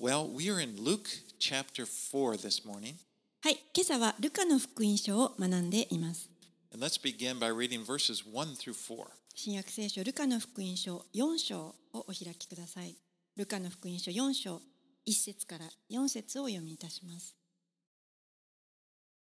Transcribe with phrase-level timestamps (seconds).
[0.00, 1.08] Well, we are in Luke
[1.40, 2.94] chapter 4 this morning,
[3.42, 6.30] はい、今朝はルカの福音書を学んでいます。
[6.72, 9.06] and let's begin by reading verses 1 through 4.
[9.34, 12.94] 新約聖書ルカの福音書4章をお開きください。
[13.36, 14.60] ルカの福音書4章
[15.04, 17.34] 1節から4節をお読みいたします。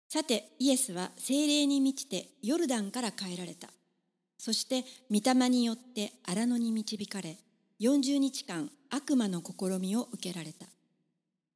[0.07, 3.67] さて、イエスは精霊に満ちてヨルダンから帰られた。
[4.37, 7.35] そして、御霊によって荒野に導かれ、
[7.81, 10.67] 40日間悪魔の試みを受けられた。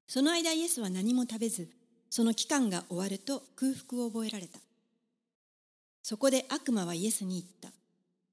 [0.07, 1.69] その間イエスは何も食べず、
[2.09, 4.57] その期間が終わると空腹を覚えられた。
[6.01, 7.69] そこで悪魔はイエスに言った。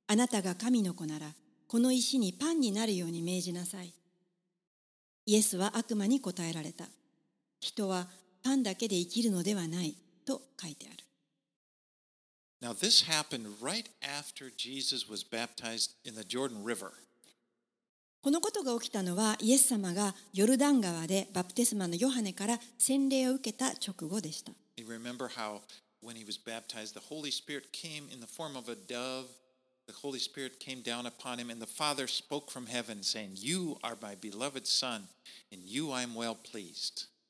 [0.07, 1.27] あなたが神の子なら、
[1.69, 3.93] この石にパンになるように命じなさい。
[5.27, 6.87] イエスは悪魔に答えられた。
[7.61, 8.09] 人は
[8.43, 11.05] パンだけで生きるのではないと書いてある。
[12.63, 16.93] Now, this happened right after Jesus was baptized in the Jordan River.
[18.23, 24.53] このことが起きたのはイエス様がヨルダン川でバプテスマのヨハネから洗礼を受けた直後でした。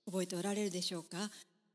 [0.05, 1.31] 覚えておられるでしょうか？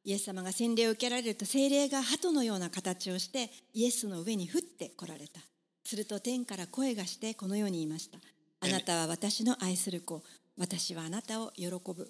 [0.05, 5.41] イエス様が洗礼を受けられると聖霊が鳩のような形をしてイエスの上に降ってこられた。
[5.83, 8.19] すると天から声がしてこのように言いました。
[8.59, 10.23] あなたは私の愛する子
[10.58, 12.09] 私はあなたを喜ぶ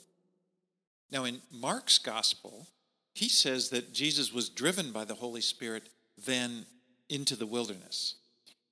[1.10, 2.68] Now, in Mark's gospel,
[3.14, 5.84] he says that Jesus was driven by the Holy Spirit
[6.18, 6.66] then
[7.10, 8.18] into the wilderness.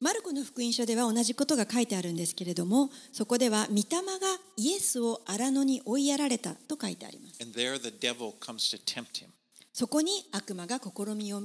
[0.02, 3.84] マルコの福音書では同じことが書いてあるんですけれどもそこでは御霊
[4.20, 9.30] がイエスを荒野に追いやられたと書いてあります And there the devil comes to tempt him.
[9.72, 11.44] そこに悪魔が試みを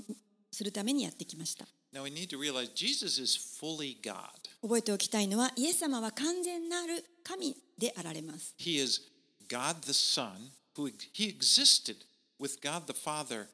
[0.50, 4.39] するためにやってきました Now, we need to realize Jesus is fully God.
[4.62, 9.00] 覚えておきたいのはイエス様は完全なる神であられます He is
[9.48, 11.97] God the Son, who he existed
[12.39, 13.47] with God the Father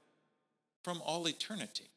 [0.85, 1.89] from all eternity.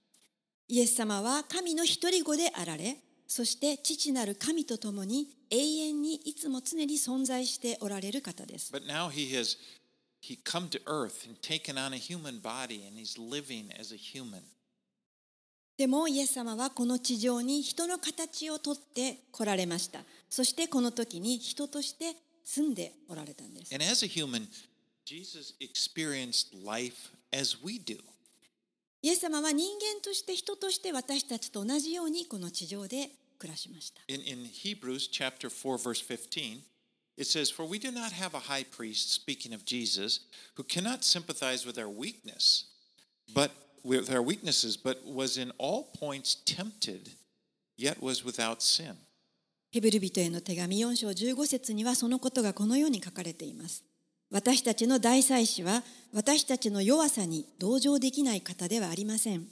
[0.67, 2.97] イエス様は神の一人子であられ、
[3.27, 8.71] そして父なる神と共に永遠にいつも常に存在しておられる方です。
[8.71, 9.57] But now he has
[10.21, 13.97] he come to earth and taken on a human body and he's living as a
[13.97, 14.43] human.
[15.79, 20.01] でもイエス様はこの地上に人の形をとって来られました。
[20.29, 23.73] そしてこの時に人として住んでおられたんです。
[23.73, 24.45] And as a human,
[25.05, 27.97] Jesus experienced life as we do.
[29.01, 34.01] イエス様は人間として人として私たちと同じようにこの地上で暮らしました。
[34.09, 36.59] In, in Hebrews chapter 4, verse 15,
[37.15, 41.05] it says, For we do not have a high priest, speaking of Jesus, who cannot
[41.05, 42.65] sympathize with our weakness,
[43.33, 43.51] but
[43.83, 47.11] with our weaknesses, but was in all points tempted,
[47.77, 48.95] yet was without sin.
[49.71, 53.83] ヘブル人への手紙4章15節にはそのことがこのように書かれています。
[54.31, 59.47] 私たちの大祭司は私たちの弱さに同情できない方ではありません。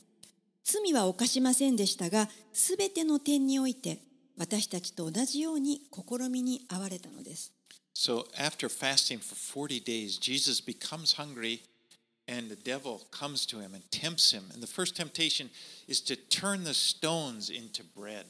[0.63, 3.99] 罪は犯しませんでしたが、すべての点において
[4.37, 7.53] 私たちと同じように試みに遭われたのです。
[7.95, 11.61] So after fasting for 40 days, Jesus becomes hungry,
[12.27, 14.43] and the devil comes to him and tempts him.
[14.53, 15.49] And the first temptation
[15.87, 18.25] is to turn the stones into bread.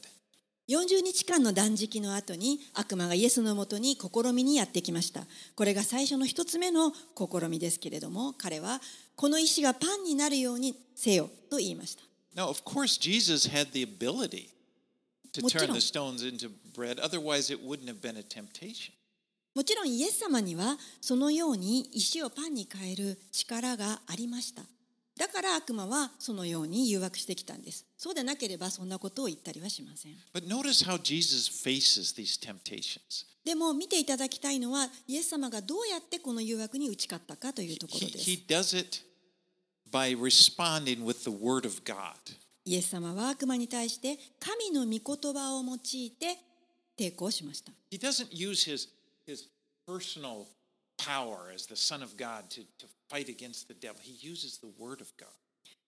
[0.68, 5.26] 40日間の断食の後に悪魔がイエスのもとに試みにやってきました。
[5.56, 8.80] これが最初の一つ目の試みですけれども、彼は
[9.16, 12.02] この石がパンになるようにせよと言いました。
[12.36, 14.50] Now, of course, Jesus had the ability
[15.32, 18.92] to turn the stones into bread, otherwise, it wouldn't have been a temptation.
[19.58, 24.62] もちろんイエス様にはそのように石をパンに変える力がありました。
[25.16, 27.84] だから悪魔はそのように誘惑してきたんです。
[27.96, 30.12] そうでなければそんなことを言ったりはしません。
[33.44, 38.30] でも見ていただきたいのはイエス様がどうやってこの誘惑に打ち勝ったかというところです.
[42.64, 46.38] イエス様は悪魔に対して神の御言葉を用いて
[46.96, 47.72] 抵抗しました。
[47.90, 48.88] He doesn't use his,
[49.27, 49.47] his
[49.87, 50.47] personal
[50.97, 53.99] power as the Son of God to, to fight against the devil.
[54.01, 55.29] He uses the word of God.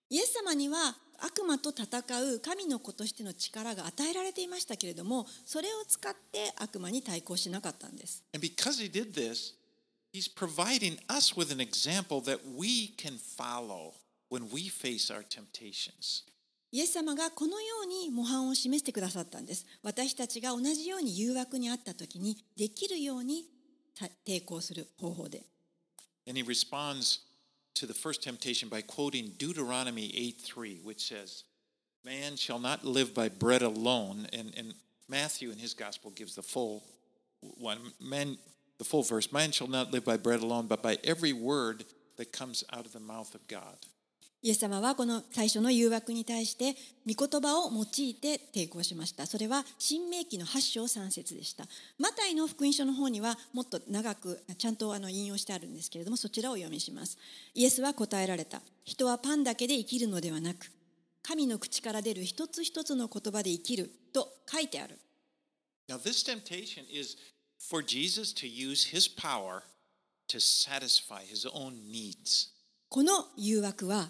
[0.08, 1.86] イエス様には悪魔と戦
[2.34, 9.54] う神の子としての力が与えられていましたけれどもそれを使って悪魔に対抗しなかったんです And because he did this,
[10.12, 13.94] he's providing us with an example that we can follow
[14.30, 16.22] when we face our temptations.
[16.72, 23.44] イエス様がこのように模範を示してくださったんです私たちが同じように誘惑にあった時にできるように
[24.26, 25.44] 抵抗する方法で
[26.28, 27.20] And he responds
[27.74, 31.44] to the first temptation by quoting Deuteronomy 8:3, which says,
[32.04, 34.26] Man shall not live by bread alone.
[34.32, 34.74] And, and
[35.08, 36.82] Matthew in his gospel gives the full
[37.40, 37.78] one.
[38.00, 38.38] Man
[38.78, 41.84] the full verse Man shall not live by bread alone, but by every word
[42.16, 43.76] that comes out of the mouth of God.
[44.43, 49.27] イエス様はこの最初の誘惑に対して御言葉を用いて抵抗しました。
[49.27, 51.65] それは新明記の8章3節でした。
[51.99, 57.19] マタイの福音書の方にはもっと長くちゃんとあの引用してあるんですけれどもそちらを読みします。
[57.53, 58.61] イエスは答えられた。
[58.83, 60.71] 人はパンだけで生きるのではなく
[61.21, 64.97] 神の口から出る一つ一つの言葉で生きると書いてある。
[65.87, 67.15] Now, this temptation is
[67.69, 69.61] for Jesus to use his power
[70.29, 72.49] to satisfy his own needs.
[72.89, 74.09] この誘惑は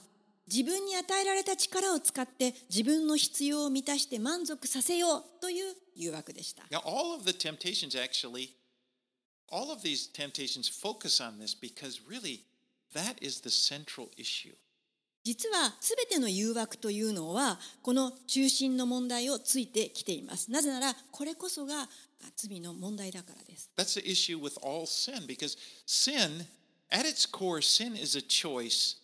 [0.51, 6.63] 自分に与えられた力を使って自分の必要を満たして満足させようという誘惑でした。
[6.69, 8.50] Now, all of the temptations actually,
[9.50, 12.42] all of these temptations focus on this because really
[12.94, 14.53] that is the central issue.
[15.24, 20.51] 実は全ての誘惑というのはこの中心の問題をついてきています。
[20.51, 21.88] なぜならこれこそがあ
[22.36, 23.69] 罪の問題だからです。
[23.77, 26.45] That's the issue with all sin because sin,
[26.92, 29.00] at its core, sin is a choice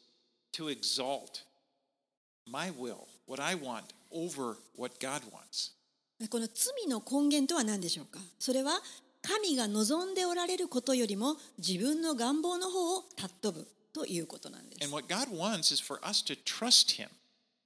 [0.57, 1.43] to exalt
[2.45, 5.73] my will, what I want, over what God wants.
[6.29, 8.81] この罪の根源とは何でしょうかそれは
[9.21, 14.95] 神が望んでおられることよりも自分の願望の方を尊ぶということなんです And。
[14.95, 17.09] what God wants is for us to trust Him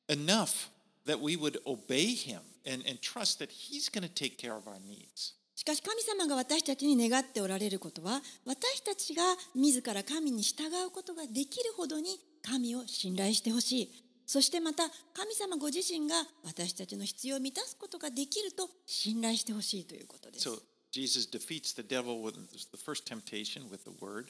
[0.10, 0.70] enough
[1.06, 4.68] that we would obey Him and, and trust that He's going to take care of
[4.68, 5.36] our needs.
[5.56, 9.24] しかし神様が私たちに願っておられることは私たちが
[9.54, 13.92] 自ら神に従うことができるほどに神を信頼してほしい
[14.26, 14.84] そしてまた
[15.14, 16.16] 神様ご自身が
[16.46, 20.58] 私たちの必要を満たすことができると信頼してほしいということです So
[20.92, 24.26] Jesus defeats the devil with the first temptation with the word.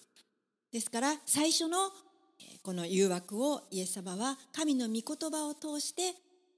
[0.72, 1.78] ですから最初の
[2.40, 6.14] えーこの誘惑をイエス様は神の御言葉を通して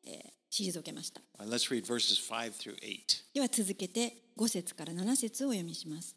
[0.06, 3.34] えー退けました Uh, let's read verses 5 through 8.
[3.34, 6.16] では続けて5節から7節をお読みします。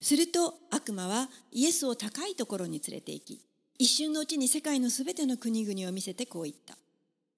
[0.00, 3.40] すると悪魔はイエスを高いところに連れて行き、
[3.78, 6.76] 一瞬のうちに世界のすべての国々を見せてこう言った。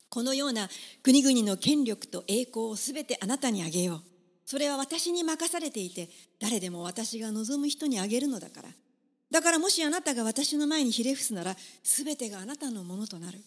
[0.09, 0.69] このような
[1.03, 4.03] 国々の権力と栄光をすべてあなたにあげよう。
[4.45, 6.09] それは私に任されていて、
[6.41, 8.69] 誰でも私が望む人にあげるのだから。
[9.31, 13.41] だからもしあなたが私の前にひれ伏すなら、すべてがあなたのものとなる。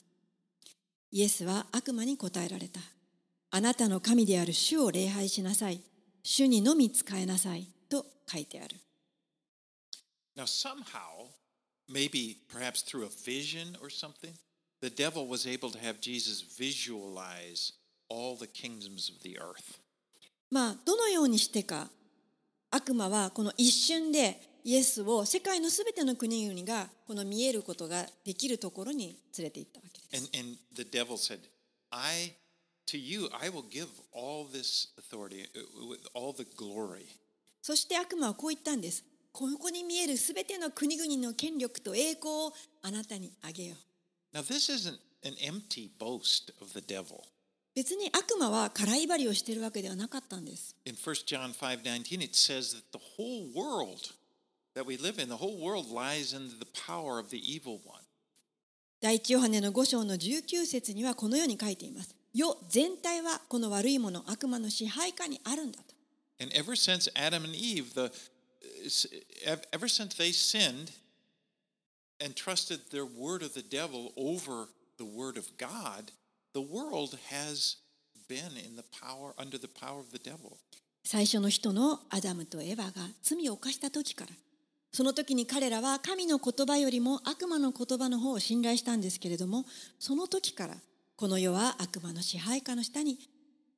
[1.12, 2.82] イエスは悪魔に答えられた。
[3.52, 5.82] あなたの神である主を礼拝しなさい。
[6.22, 7.68] 主にのみ仕えなさい。
[7.90, 8.76] と書いてある。
[10.36, 11.30] Now, somehow,
[11.90, 14.34] maybe perhaps through a vision or something,
[14.82, 17.74] the devil was able to have Jesus visualize
[18.10, 19.80] all the kingdoms of the earth.
[20.52, 21.90] まあ、どのようにしてか、
[22.72, 30.30] 悪魔はこの一瞬でイエスを世界のすべての国々がこの見えることができるところに連れて行ったわけです。
[30.38, 31.40] And, and the devil said,
[31.92, 32.34] I,
[32.88, 37.06] to you, I will give all this authority, uh, all the glory.
[37.62, 39.04] そして悪魔はこう言ったんです。
[39.32, 43.76] ここに見えるすべての国々の権力と栄光をあなたにあげよ
[44.34, 44.38] う。
[44.38, 47.22] Now, this isn't an empty boast of the devil.
[47.76, 50.76] 別に悪魔は空威張りをしているわけではなかったんです。
[50.86, 54.14] In 1 John 5:19 it says that the whole world
[54.76, 58.02] that we live in the whole world lies in the power of the evil one.
[59.02, 62.16] 第一ヨハネの5章の19節にはこのように書いています。
[62.34, 65.96] 世全体はこの悪いもの、悪魔の支配下にあるんだと。
[66.42, 68.12] And ever since Adam and Eve the
[69.72, 70.92] ever since they sinned
[72.20, 74.68] and trusted their word of the devil over
[74.98, 76.12] the word of God,
[76.54, 77.78] the world has
[78.28, 80.58] been in the power under the power of the devil.
[81.04, 84.32] 最初の人のアダムとエヴァが罪を犯した時から、
[84.92, 89.66] その時に彼らは神の言葉よりも悪魔の言葉の方を信頼したんですけれども、
[90.00, 90.76] その時から
[91.16, 93.18] この世は悪魔の支配下の下に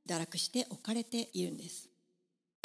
[0.07, 1.87] 堕落して置かれているんです。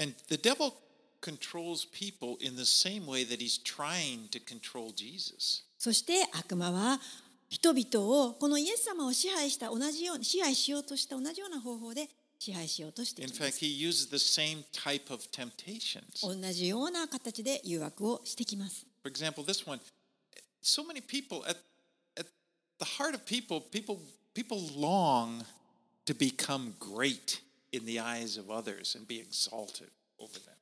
[0.01, 0.73] And the devil
[1.21, 5.63] controls people in the same way that he's trying to control Jesus.
[5.79, 7.01] そして悪魔は
[7.49, 12.09] 人々をこのイエス様を支配した同じように支配しようとした同じような方法で
[12.39, 13.65] 支配しようとしてい In きま fact, す。
[13.65, 16.21] he uses the same type of temptations.
[16.23, 18.85] 同じような形で誘惑をしてきます。
[19.03, 19.81] For example, this one,
[20.63, 21.57] so many people at,
[22.19, 22.27] at
[22.79, 23.99] the heart of people, people
[24.35, 25.45] people long
[26.05, 27.41] to become great
[27.73, 30.56] in the eyes of others and be exalted over them.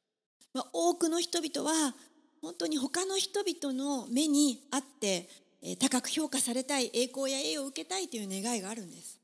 [0.54, 1.94] まあ、多くの人々は
[2.40, 5.28] 本当に他の人々の目にあって
[5.62, 9.18] えー高く評価されたい栄光や栄誉を受けたいという願いがあるんです。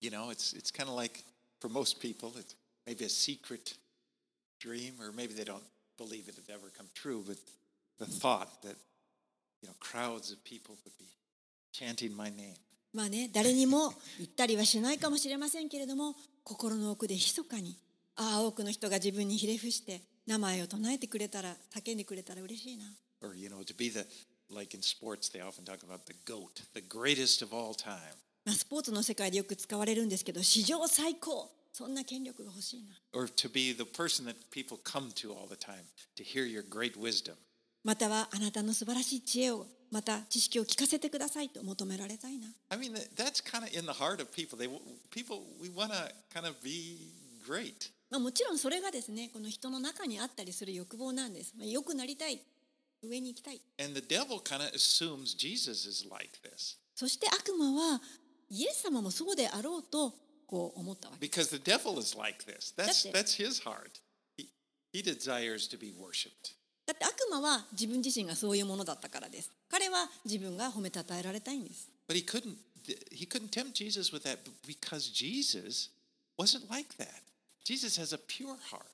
[0.00, 1.24] You know, it's it's kind of like
[1.60, 2.54] for most people, it's
[2.86, 3.74] maybe a secret
[4.60, 5.62] dream, or maybe they don't
[5.98, 7.36] believe it would ever come true, but
[7.98, 8.76] the thought that
[9.62, 11.08] you know crowds of people would be
[11.72, 12.56] chanting my name.
[12.92, 17.76] まあね誰にも言ったりはしないかもしれませんけれども心の奥で密かに
[18.16, 22.84] ああ多くの人が自分にひれ伏して名前を唱えてくれたら叫んでくれたら嬉しいな
[23.22, 24.06] Or, you know, to be the,
[24.54, 27.98] like in sports, they often talk about the GOAT, the greatest of all time.
[28.46, 35.82] まあスポーツの世界でよく使われるんですけど史上最高そんな権力が欲しいな Or to be the person that people come to all the time
[36.16, 37.34] to hear your great wisdom.
[37.84, 44.56] またはあなたの素晴らしい知恵をまた知識を聞かせてくださいと求められたいな I mean, that- that's kind of in the heart of people.
[44.56, 44.68] They
[45.10, 47.10] people we want to kind of be
[47.46, 47.90] great.
[48.10, 51.54] まあ、もちろんそれがですねこの人の中にあったりする欲望なんです。
[51.56, 52.40] まあ、よくなりたい。
[53.02, 53.60] 上に行きたい。
[56.94, 58.00] そして悪魔は、
[58.50, 60.12] イエス様もそうであろうと
[60.46, 61.50] こう思ったわけです。
[61.56, 64.02] だって,だって his heart.
[64.36, 64.48] He,
[64.92, 65.94] he to be
[66.84, 69.50] だって悪魔は自分自身がそういうものだったからです。
[69.70, 71.88] 彼は自分が褒めたたえられたいんです。
[72.08, 72.56] But he couldn't,
[73.12, 75.90] he couldn't tempt Jesus with that because Jesus
[76.36, 77.08] wasn't like that.
[77.64, 78.84] Jesus has a pure heart.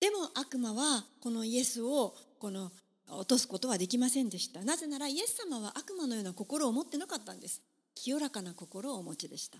[0.00, 2.70] でも悪魔はこのイエスをこの
[3.08, 7.62] 落とすことはできませんでしたなぜならイエス様は悪魔のような心を持ってなかったんです
[7.94, 9.58] 清らかな心をお持ちでした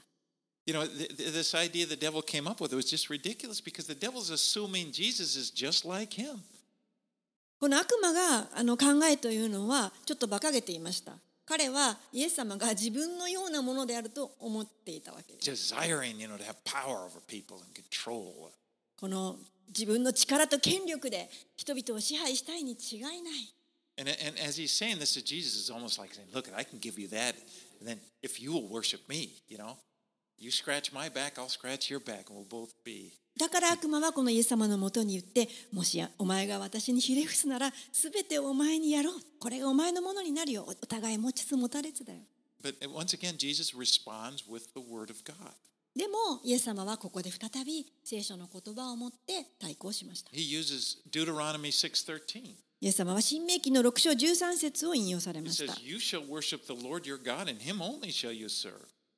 [0.66, 3.60] You know, th- th- this idea the devil came up with it was just ridiculous
[3.62, 6.40] because the devil's assuming Jesus is just like him.
[7.60, 11.12] この悪魔があの考えというのはちょっと馬鹿げていました
[11.46, 15.74] 彼はイエス様が自分のようなものであると思っていたわけです.
[18.96, 19.36] この
[19.68, 23.54] 自分の力と権力で人々を支配したいに違いない
[23.96, 26.80] And, and as he's saying this to Jesus, it's almost like saying, Look, I can
[26.80, 27.36] give you that.
[27.78, 29.76] And then if you will worship me, you know,
[30.38, 33.12] You scratch my back, I'll scratch your back, and we'll both be.
[33.38, 39.14] だから悪魔はこのイエス様のもとに言ってもしやお前が私にひれ伏すならすべてお前にやろう。
[39.40, 40.64] これがお前のものになるよ。
[40.68, 42.20] お互い持ちつ持たれつだよ。
[42.62, 43.36] Again,
[45.96, 50.30] でもイエス様はここで再び聖書の言葉を持って対抗しました。
[50.32, 50.54] イ
[52.86, 55.72] エス様は新明記の6章13節を引用されました。
[55.72, 56.20] Says,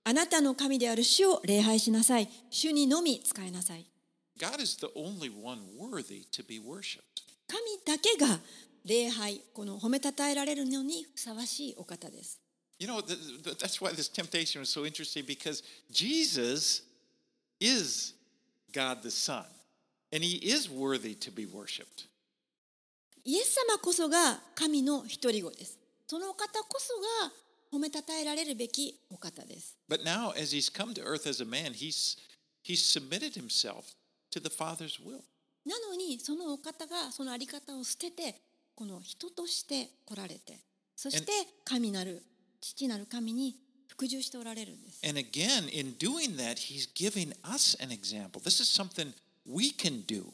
[0.08, 3.84] あなたの神である主を礼拝しなさい主にのみ使いなさい
[4.38, 7.00] God is the only one worthy to be worshipped.
[7.48, 8.38] 神だけが
[8.84, 12.40] 礼拝この褒めたたえられるのにふさわしいお方です
[12.78, 16.82] You know, th- th- that's why this temptation was so interesting because Jesus
[17.58, 18.14] is
[18.72, 19.44] God the Son,
[20.12, 22.06] and he is worthy to be worshiped.
[23.25, 26.94] イエス様こそが神の一人子ですそのお方こそ
[27.25, 27.32] が
[27.73, 32.16] 褒めたたえられるべきお方です But now, as he's come to earth as a man, he's,
[32.62, 33.94] he's submitted himself
[34.30, 35.23] to the Father's will.
[35.64, 38.40] なのにそのお方がそのあり方を捨てて
[38.75, 40.58] この人として来られて
[40.94, 41.32] そして
[41.64, 42.23] 神なる
[42.61, 43.56] 父なる神に
[43.88, 48.40] 服従しておられるんです And again, in doing that, he's giving us an example.
[48.40, 49.12] This is something
[49.44, 50.26] we can do.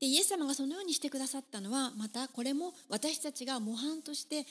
[0.00, 4.44] でイエス様がそのようにしてくださったのはまたこれも私たちが模範として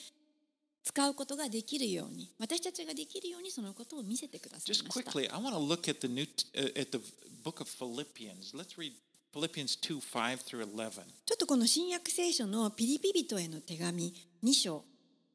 [0.84, 6.24] 使うことができるように私たちができるようにそのことを見せてください Just ました quickly, I want to look at the new
[6.54, 7.00] uh, at the
[7.42, 8.54] book of Philippians.
[8.54, 8.92] Let's read
[9.32, 11.04] Philippians 2, 5 through 11.
[11.24, 14.12] ちょっとこの新約聖書のピリピ人への手紙
[14.44, 14.84] 2章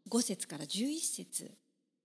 [0.08, 1.52] 5節から11節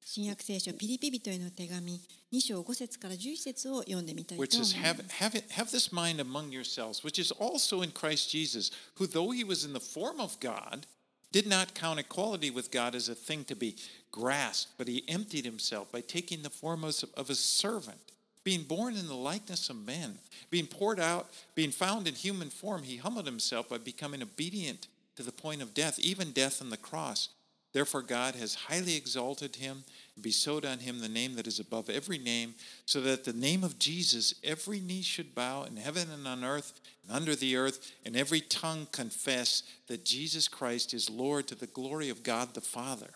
[0.07, 2.01] 新約聖書ピリピ人への手紙
[2.33, 9.31] 2章5節から11節を読んでみたいと思います have, have, have this mind among yourselves, which is also in Christ Jesus, who, though
[9.31, 10.87] he was in the form of God,
[11.35, 13.75] did not count equality with God as a thing to be
[14.12, 16.95] grasped, but he emptied himself by taking the form of,
[17.29, 17.99] a servant.
[18.45, 21.26] Being born in the likeness of men, being poured out,
[21.57, 24.87] being found in human form, he humbled himself by becoming obedient
[25.17, 27.31] to the point of death, even death on the cross.
[27.73, 29.83] Therefore, God has highly exalted him
[30.21, 32.54] bestowed on him the name that is above every name,
[32.87, 36.80] so that the name of Jesus every knee should bow in heaven and on earth
[37.02, 41.66] and under the earth, and every tongue confess that Jesus Christ is Lord to the
[41.66, 43.11] glory of God the Father.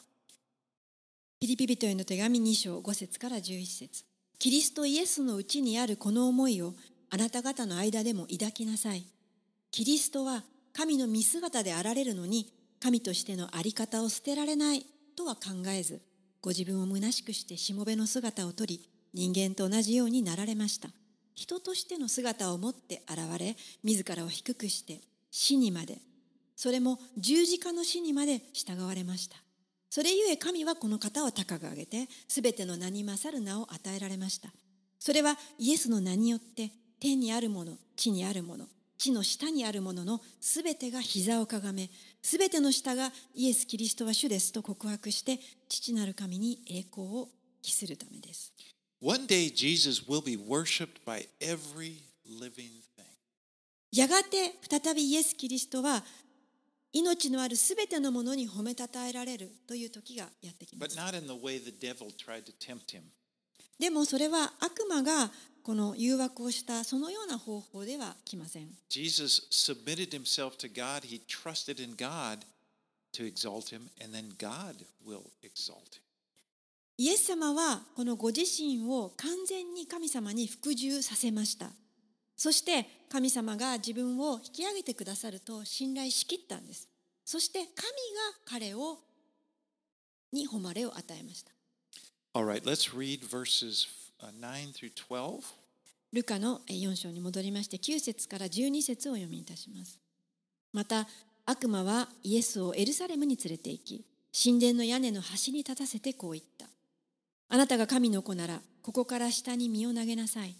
[1.40, 4.04] ピリピ人への手紙2章5節から11節
[4.40, 6.74] キリストイエスのうちにあるこの思いを
[7.10, 9.04] あなた方の間でも抱きなさい。
[9.70, 14.86] キリストは神の見姿であられるのに神としてのあり方を捨てられない
[15.16, 16.00] とは考えず
[16.40, 20.88] ご自分を虚しくしてしもべの姿をとり人間と同じようになられました。
[21.34, 25.98] 人としての姿を持って現れ自らを低くして死にまで
[26.58, 29.36] それも十字架の死にまで従われました。
[29.90, 34.48] それゆえ神はこの方を高く上げて、すべての名に勝る名を与えられました。
[34.98, 38.66] それはイエスの名によって、天にあるもの、地にあるもの、
[38.98, 41.88] 地の下にあるもののすべてが膝をかがめ、
[42.20, 45.38] すべての下がイエス・キリストは主ですと告白して、
[45.68, 47.28] 父なる神に栄光を
[47.62, 48.52] 期するためです。
[49.00, 53.04] One day, Jesus will be worshiped by every living thing.
[53.92, 56.02] やがて再びイエス・キリストは
[56.92, 60.96] 命のあるすべてのものに褒めたたえられるという時がやってきます。
[63.78, 65.30] でもそれは悪魔が
[65.68, 68.68] この誘惑をしたそのような方法では来ません。
[68.88, 71.02] Jesus submitted himself to God.
[71.02, 72.38] He trusted in God
[73.12, 76.00] to exalt him, and then God will exalt him.
[76.96, 81.68] イエス様はこのご自身を完全に神様に服従させました。
[82.34, 86.88] そして神様が自分を引き上げてくださると信頼しきったんです。
[87.26, 87.74] そして神が
[88.46, 89.00] 彼を
[90.32, 91.52] に誉れを与えました。
[92.32, 94.07] All right, let's read verses uh,
[96.12, 100.00] ルカの4章に戻りまして9節から12節を読みいたします。
[100.72, 101.06] また
[101.46, 104.04] 悪魔はイエスをエルサレムに連れて行き
[104.44, 106.66] 神殿の屋根の端に立たせてこう言った。
[107.48, 110.54] あなたが神の子ならここから下に身を投げなさい。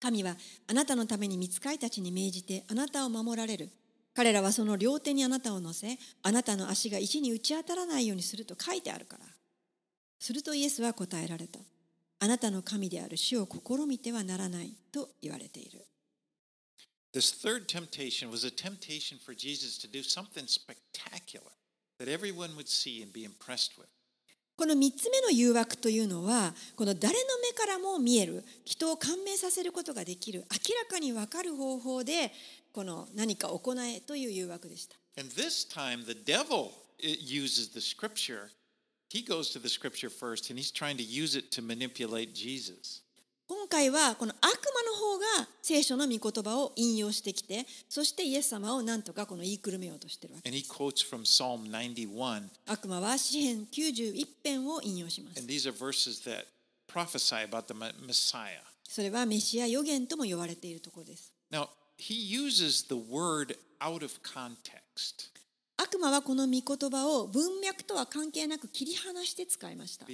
[0.00, 0.36] 神は
[0.68, 3.70] あなたのために御使いたちに命じてあなたを守られる。
[4.14, 9.24] 彼らはその両手にあなたを乗せ、あなたの足が石に打ち当たらないようにすると書いてあるから。
[10.20, 11.58] するとイエスは答えられた。
[12.22, 15.84] あなたの神である主を試みてはならないと言われている。
[17.12, 21.50] This third temptation was a temptation for Jesus to do something spectacular
[21.98, 23.88] that everyone would see and be impressed with.
[24.54, 32.30] この3つ目の誘惑というのは、この誰の目からも見える、人を感銘させることができる、明らかに分かる方法で、
[32.72, 34.94] この何か行えという誘惑でした。
[35.18, 36.70] And this time, the devil
[37.02, 38.50] uh, uses the scripture.
[39.12, 43.02] He goes to the scripture first and he's trying to use it to manipulate Jesus.
[43.46, 52.48] 今回はこの悪魔の方が聖書の御言葉を引用してきて、そしてイエス様をなんとかこの言いくるめようとしているわけ Psalm 91.
[52.66, 55.52] 悪魔は詩編91編を引用します And。
[55.52, 56.46] these are verses that
[56.88, 58.62] prophesy about the Ma- Messiah.
[58.88, 61.34] それはメシア予言とも呼ばれているところです。
[61.50, 65.31] Now, he uses the word out of context.
[65.82, 70.06] 悪魔はこの御言葉を文脈とは関係なく切り離して使いました。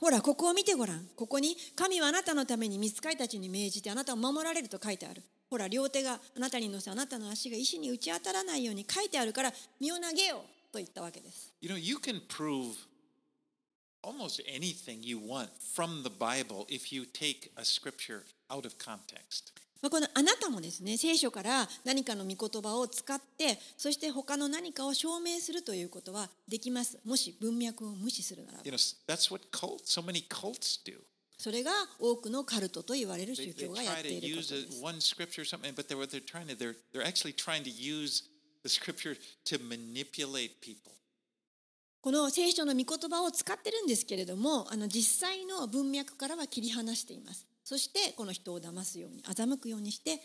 [0.00, 1.06] ほら、ここを見てごらん。
[1.16, 5.22] ここに神はあなたのために見つかりたちに命じてあなたを守られると書いてある。
[5.50, 11.52] ほら、両手があなたに乗せあなたの足が石に打ち当たらないように書いてあるから身を投げようと言ったわけです。
[11.60, 12.74] You know, you can prove
[14.02, 19.52] almost anything you want from the Bible if you take a scripture out of context.
[19.82, 26.98] あ、このあなたもですね聖書から何かの御言葉を使ってそして他の何かを証明するということはできます。
[27.04, 28.64] もし文脈を無視するならば、
[31.36, 34.76] それが多くのカルトと言われる宗教がやっているこす。
[42.00, 47.46] この聖書の御言葉を使ってるんですけれども実際の文脈からは切り離しています。
[47.64, 50.20] そしてこの人を騙すように欺くようにして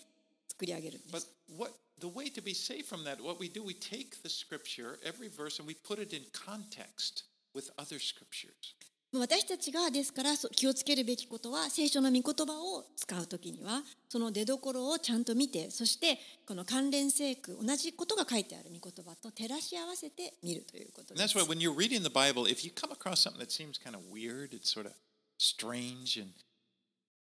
[0.47, 4.30] 作り上げるんです what the way to be safe from that, what we do, we take the
[4.30, 7.23] scripture, every verse, and we put it in context
[7.54, 8.75] with other scriptures.
[9.12, 23.49] 私たちがですから気をつけるべきことは聖書の御言葉を使う時にはその出どころをちゃんと見てそしてこの関連聖句同じことが書いてある御言葉と照らし合わせて見るということで that's す why when you're reading the Bible, if you come across something that
[23.52, 24.93] seems kind of weird, it's sort of
[25.39, 26.30] strange, and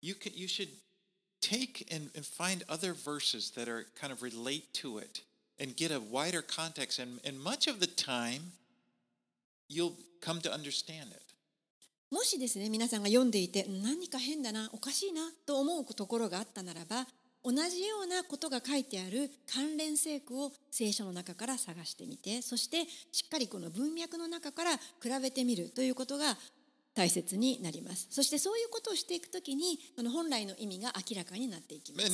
[0.01, 0.69] you can you should
[1.41, 5.21] take and, and find other verses that are kind of relate to it
[5.59, 6.99] and get a wider context.
[6.99, 8.53] And, and much of the time,
[9.67, 11.21] you'll come to understand it.
[12.11, 17.07] もしですね皆さんが読んでいて何か変だなおかしいなと思うところがあったならば
[17.41, 22.83] 同じようなことが書いてある関連聖句を聖書の中から探してみてそして
[23.13, 26.35] しっかりこの文脈の中から比べてみるということが
[26.93, 28.07] 大切になります。
[28.09, 32.11] そしてそういうことをしていくときに、その本来の意味が明らかになっていきます。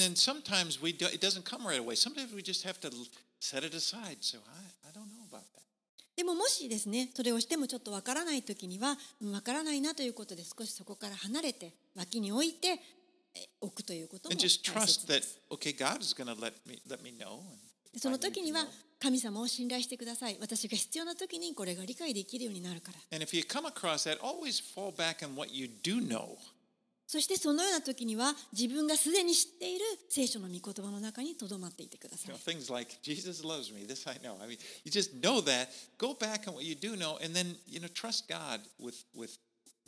[6.15, 12.79] でももしですね、それをしてもちょっとわからないときには、わからないなということで、少しそこから離れて、脇に置いて、
[13.61, 14.59] 置くということです。
[17.97, 18.67] その時には、
[18.99, 26.37] 神様を信頼してください私が必要な時にこれが理解できるようになるから And if you come across that, always fall back on what you do know.
[27.05, 33.85] そしてそのような時には自分がすでに知っている聖書の御言葉の中にとどまっていてくださ You い know, things like Jesus loves me.
[33.87, 34.35] This I know.
[34.43, 35.69] I mean, you just know that.
[35.97, 39.37] Go back on what you do know, and then you know, trust God with with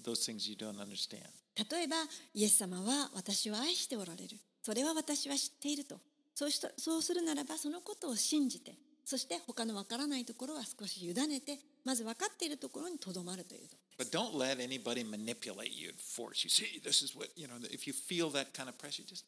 [0.01, 1.27] those things you don't understand.
[1.69, 1.97] 例えば
[2.33, 5.99] イエス様は私を愛しておられるそれは私は知っていると
[6.33, 8.75] そうしたそうするならばそのことを信じて
[9.09, 13.61] そして他のわからないところは少し委ねてまず分かっているところにとどまるという
[13.97, 16.49] But don't let anybody manipulate you and force you.
[16.51, 19.25] See, this is what, you know, if you feel that kind of pressure, just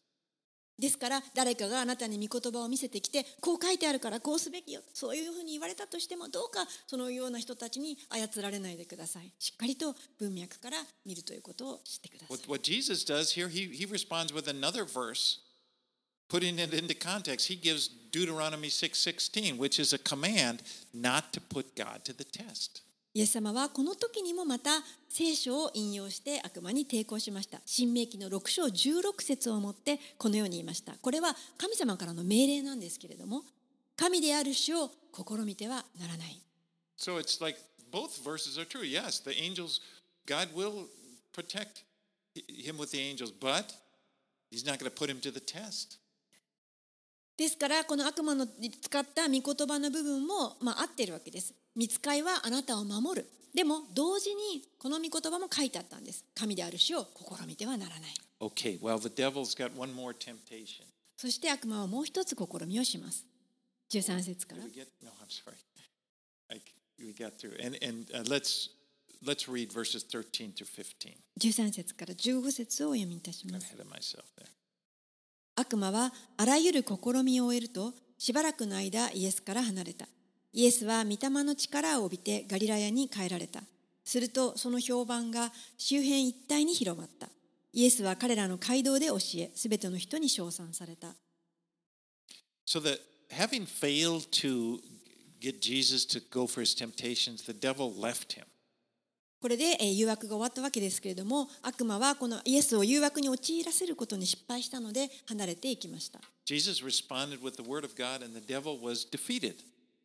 [0.78, 15.40] ですから誰かがあなたに御言葉を見せてきてこう書いてあるからこうすべきよそういうふうに言われたとしてもどうかそのような人たちに操られないでくださいしっかりと文脈から見るということを知ってください what Jesus does here, he, he responds with another verse,
[16.32, 17.50] putting it into context.
[17.50, 20.64] He gives Deuteronomy 6.16, which is a command
[20.94, 22.84] not to put God to the test.
[23.14, 24.70] イエス様はこの時にもまた
[25.10, 27.60] 聖書を引用して悪魔に抵抗しました。
[27.66, 30.94] 新明記の6章16節をもってこのように言いました。
[30.94, 33.44] これは神様からの命令なんですけれども、
[33.98, 36.42] 神である主を試みてはならない。
[36.98, 37.60] So it's like
[37.92, 38.86] both verses are true.
[38.86, 39.82] Yes, the angels,
[40.26, 40.88] God will
[41.34, 41.84] protect
[42.34, 43.74] him with the angels, but
[44.50, 46.01] he's not going to put him to the test.
[47.42, 51.56] ですからこの悪魔の使った御言葉の部分も、まあ、合ってるわけです。
[51.76, 53.28] 見つかいはあなたを守る。
[53.56, 56.24] でも同時にこの御言葉も書いてあったんです。
[56.36, 58.14] 神である死を試みてはならない。
[58.40, 58.80] Okay.
[58.80, 60.86] well, the devil's got one more temptation.
[61.18, 63.26] そして悪魔はもう一つ試みをします。
[63.90, 64.62] 13節から。
[71.40, 73.76] 13節から15節をお読みいたします。
[75.62, 80.08] 悪魔はあらゆる試みを終えるとしばらくの間イエスから離れた。
[80.54, 83.62] イエスは御霊の力を帯びてガリラヤに帰られた。
[84.04, 87.30] するとその評判が周辺一帯に広まった。
[87.74, 91.16] イエスは彼らの街道で教え、すべての人に称賛された。
[92.66, 93.00] So that
[93.32, 94.80] having failed to
[95.40, 98.46] get Jesus to go for his temptations, the devil left him.
[99.42, 106.20] これで誘惑が終わったわけですけれども悪魔はこのイエスを誘惑に陥らせることに失敗したので離れていきました。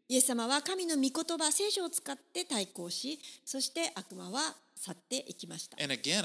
[0.09, 5.77] イエス様は神の御言葉聖書を使って対抗しそして悪魔は去っていきました。
[5.77, 6.17] イエス様は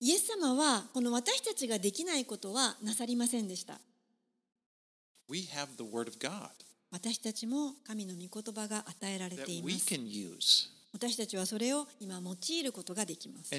[0.00, 3.78] イエス様はこの私たちができないことはなさりませんでした。
[6.90, 10.72] 私たちも神の御言葉が与えられています。
[10.92, 13.50] 私たちはそれを今用いることができます。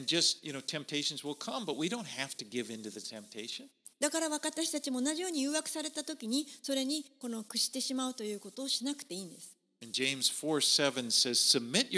[4.00, 9.56] だから私たちも同じように誘惑されたときに、それにこの屈してしまうということをしなくていいんです。
[9.92, 11.92] James 4:7 says, Submit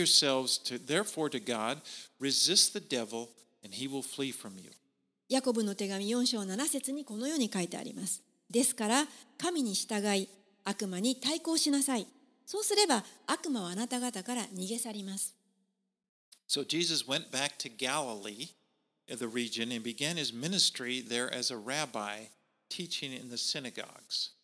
[5.28, 8.21] ヤコブの手紙4章7節にこのように書いてあります。
[8.49, 9.05] ですから
[9.38, 10.29] 神に従い
[10.63, 12.08] 悪魔に対抗しなさい。
[12.45, 15.36] そうすれば悪魔はあなた方から逃げ去ります。
[16.47, 18.49] So Jesus went back to Galilee,
[19.10, 22.27] uh, the region, and began his ministry there as a rabbi,
[22.69, 24.36] teaching in the synagogues.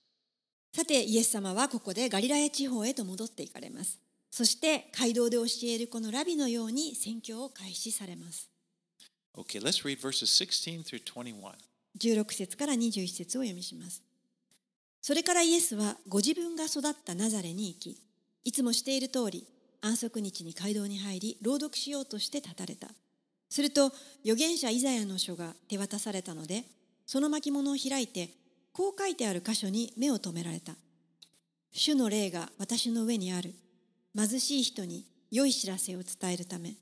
[0.73, 3.99] さてイエス様はここでガリラヤ地方へと戻っていかれます。
[4.31, 8.49] そして街道で教えるこのラビのように宣教を開始されます。
[9.37, 11.53] Okay, let's read verses 16 through 21.
[11.99, 14.01] 16節から21節を読みします。
[15.01, 17.97] それからイエスはご自分が育ったナザレに行き、
[18.43, 19.47] いつもしている通り、
[19.81, 22.87] 安息日に街道に入り、朗読しようとして立たれた。
[23.49, 23.91] すると、
[24.23, 26.65] 預言者イザヤの書が手渡されたので、
[27.07, 28.29] その巻物を開いて、
[28.73, 30.73] こう書いてある箇所に目を留められた。
[31.73, 33.53] 主の霊が私の上にある。
[34.15, 36.75] 貧しい人に良い知らせを伝えるため、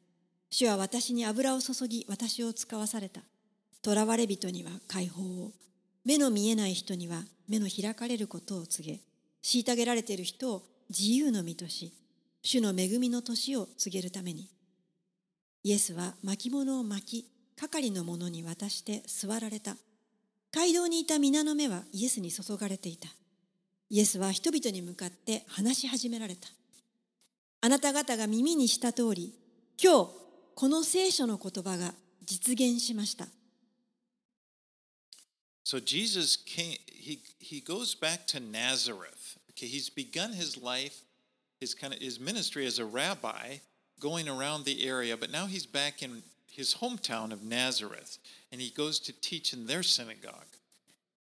[0.50, 3.22] 主は私に油を注ぎ私を使わされた。
[3.84, 5.52] 囚われ人には解放を、
[6.06, 9.00] 目の見えない人には目の開かれることを告げ、
[9.44, 11.94] 虐げられている人を自由の身とし、
[12.42, 14.50] 主の恵みの年を告げるために。
[15.64, 19.76] イエスは巻物を巻き、係の者に渡して座られた。
[20.52, 23.10] 街道にいた皆の目はイエスに注がれていた。
[23.90, 26.48] イエスは人々に向かって話し始められた。
[27.62, 29.34] あなた方が耳にした通り、
[29.82, 30.12] 今日
[30.56, 31.94] この聖書の言葉が
[32.26, 33.28] 実現しました。
[35.70, 39.38] So Jesus came, he, he goes back to Nazareth.
[39.52, 41.02] Okay, he's begun his life,
[41.60, 43.58] his kind of his ministry as a rabbi,
[44.00, 48.18] going around the area, but now he's back in his hometown of Nazareth,
[48.52, 50.48] and he goes to teach in their synagogue.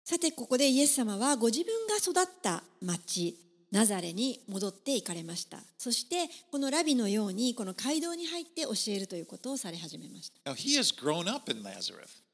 [0.04, 3.36] さてここでイエス様はご自分が育った町
[3.70, 12.08] ナザレに戻って行かれましたそしてこのラビのようにこの街道に入って教えるということをされ始めました Now he has grown up in Nazareth.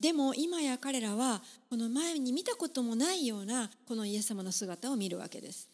[0.00, 5.68] でも今や彼らはこの前に見たこともないようなこのイエス様の姿を見るわけです。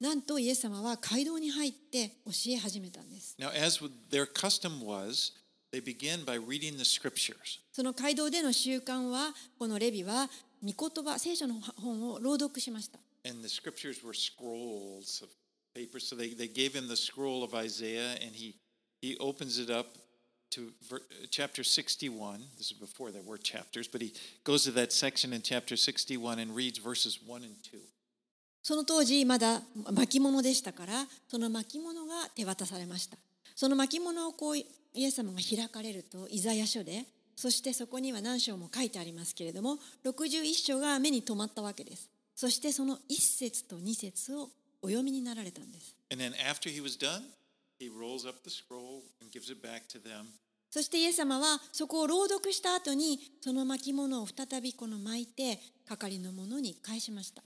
[0.00, 3.36] なんとイエス様は街道に入って教え始めたんです。
[3.38, 5.32] Now, as their custom was,
[5.72, 7.60] they began by reading the scriptures.
[7.72, 10.28] その街道での習慣はこのレビは
[10.62, 12.98] 御言葉聖書の本を朗読しました。
[13.26, 15.30] And the scriptures were scrolls of
[15.74, 15.98] paper.
[15.98, 18.56] So they, they gave him the scroll of Isaiah, and he,
[19.00, 19.96] he opens it up
[20.54, 22.40] to ver, chapter 61.
[22.56, 24.12] This is before there were chapters, but he
[24.44, 27.78] goes to that section in chapter 61 and reads verses 1 and 2.
[28.62, 29.60] その当時まだ
[29.92, 33.18] 巻物でしたからその巻物が手渡されました
[33.54, 34.64] その巻物をこうイ
[34.94, 37.04] エス様が開かれるとイザヤ書で
[37.36, 44.48] そしてそこには何章も書いてありますけれども61章が目に留まったわけですそしてその1節と2節を
[44.80, 47.22] お読みになられたんです And then after he was done,
[47.78, 50.28] he rolls up the scroll and gives it back to them.
[50.74, 57.40] そしてイエス様はそこを朗読した後にその巻物を再びこの巻いて係のものに返しました。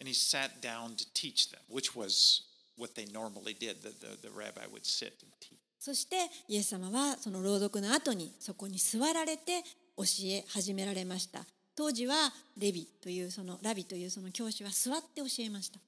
[5.79, 6.17] そして
[6.49, 9.63] イエス様はその朗読の後にそこに座られて
[9.99, 11.45] 教え始められました。
[11.77, 15.79] 当時はレビというそのラビというその教師は座って教えました。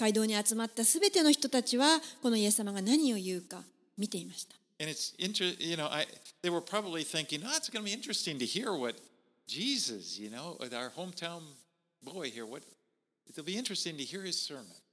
[0.00, 3.62] 会堂に集まったすべての人たちは、このイエス様が何を言うか
[3.98, 4.56] 見ていました。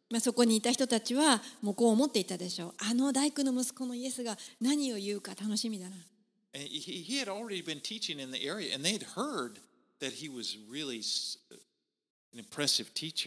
[0.09, 2.73] まあ、そこにいた人たちは、もこう思っていたでしょう。
[2.77, 5.95] あの大工の息子のイエスが何を言うか楽しみだな。
[6.53, 7.01] He, he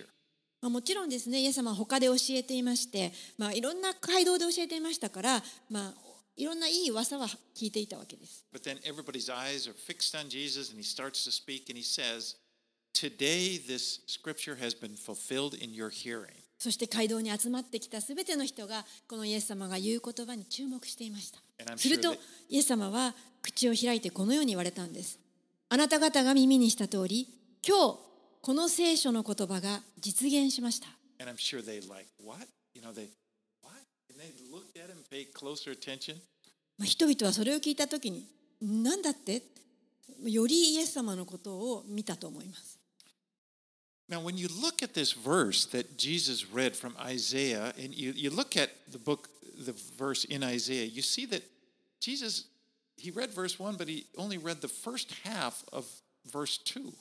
[0.04, 0.19] い、
[0.62, 5.94] まあ、もちろんですねイエス様は他で教えていまして、まあ、いろんな街道で教えていましたから、まあ、
[6.36, 8.44] いろんないい噂は聞いていたわけです。
[8.52, 12.36] But then everybody's eyes are fixed on Jesus, and he starts to speak, and he says,
[12.92, 16.40] Today this scripture has been fulfilled in your hearing.
[16.58, 21.40] そして街道に集まってきたすべての人がこのイエス様が言う言葉に注目していました
[21.78, 22.14] すると
[22.50, 25.18] イエス様は口を開いてこのように言われたんです
[25.70, 27.28] あなた方が耳にした通り
[27.66, 28.09] 今日
[28.42, 30.88] この聖書の言葉が実現しました
[31.20, 32.46] And I'm sure they like, What?
[32.74, 33.08] You know, they,
[33.62, 33.74] What?
[34.08, 36.16] And they looked at him, paid closer attention.
[36.78, 38.24] まあ人々はそれを聞いた時に
[38.62, 39.42] 何だって
[40.24, 42.78] よりイエス様のことを見たと思います
[44.10, 48.30] Now, when you look at this verse that Jesus read from Isaiah, and you, you
[48.30, 51.44] look at the book, the verse in Isaiah, you see that
[52.00, 52.46] Jesus,
[52.96, 55.86] he read verse 1, but he only read the first half of
[56.26, 56.92] verse 2.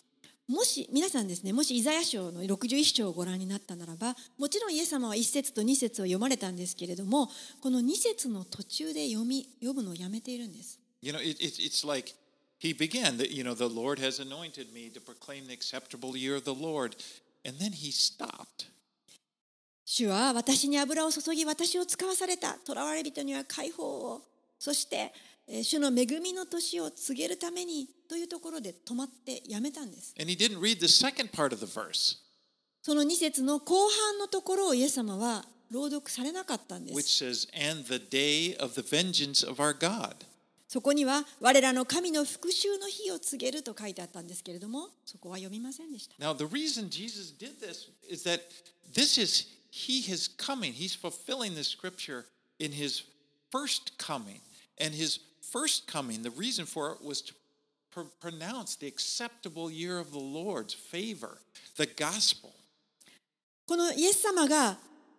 [0.50, 7.30] もし皆さんですねもしイザヤ書の61章をご覧になったならばもちろんイエス様は1節と2節を読まれたんですけれども
[7.62, 12.14] この2節の途中で読み読むのをやめているんです You know, it, it, it's like
[12.60, 16.36] he began that, you know, the Lord has anointed me to proclaim the acceptable year
[16.36, 16.98] of the Lord.
[17.46, 18.68] And then he stopped.
[19.86, 24.22] 主は私に油を注ぎ私を使わされた囚われ人には解放を
[24.60, 30.14] そしてえー主の恵みの年を告げるためにというところで止まってやめたんです。
[32.82, 37.24] その2節の後半のところをイエス様は朗読されなかったんです。
[40.68, 46.14] そこには、我らの神の復讐の日を告げると書いてあったんですけれども、そこは読みませんでした。
[46.24, 48.24] Now, the reason Jesus did this is
[55.52, 57.34] first coming, the reason for it was to
[57.92, 61.38] pr- pronounce the acceptable year of the Lord's favor,
[61.78, 62.52] the gospel.
[63.68, 64.78] このイエス様が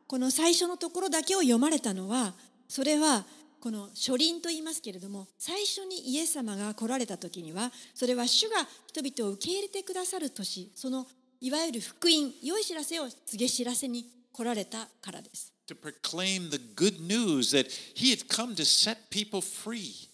[0.08, 2.34] この最初のところだけを読まれたのは
[2.68, 3.24] それは
[3.60, 11.06] この初臨と言いますけれども最初にイエス様が来られた時にはそれは主が人々を受け入れてくださる年その
[11.40, 20.09] いわゆる福音良い知らせを告げ知らせに来られたからです To proclaim the good news that he had come to set people free.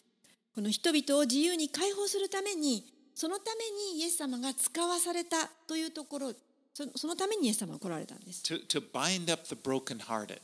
[0.57, 2.83] この人々を自由に解放するために
[3.14, 6.33] そのためにイエス様が使わされたというところ
[6.73, 10.38] そそのためにイエス様が来られたんです To, to bind up the brokenhearted.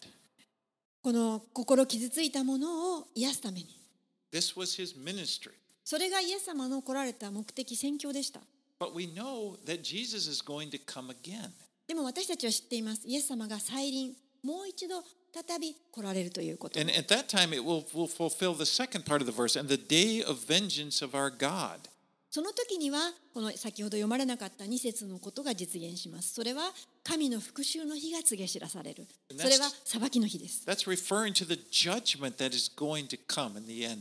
[1.02, 3.66] この心傷ついたものを癒すために
[4.30, 5.52] This was his ministry.
[5.82, 8.40] それがイエス様の来られた目的宣教でした
[8.78, 11.48] But we know that Jesus is going to come again.
[11.88, 15.02] でも私たちは知っていますイエス様が再臨もう一度
[15.34, 19.68] 再び来られるということ And at that time, it will, will fulfill the second part of the verse and
[19.68, 21.78] the day of vengeance of our God.
[22.30, 26.32] その時にはこの先ほど読まれなかった2節のことが実現します。
[26.32, 26.72] それは
[27.04, 29.06] 神の復讐の日が告げ知らされる。
[29.36, 30.64] それは裁きの日です。
[30.66, 33.98] That's referring to the judgment that is going to come in the end.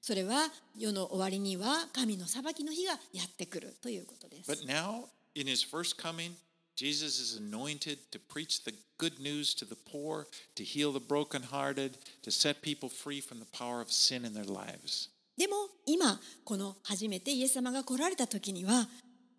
[0.00, 4.50] それは世の終わりには神の裁きの日がやってくるということです。
[4.50, 5.04] But now,
[5.36, 6.32] in his first coming,
[6.78, 11.98] Jesus is anointed to preach the good news to the poor, to heal the brokenhearted,
[12.22, 15.10] to set people free from the power of sin in their lives.
[15.36, 15.54] でも
[15.86, 18.86] 今この初めてイエス様が来られた時には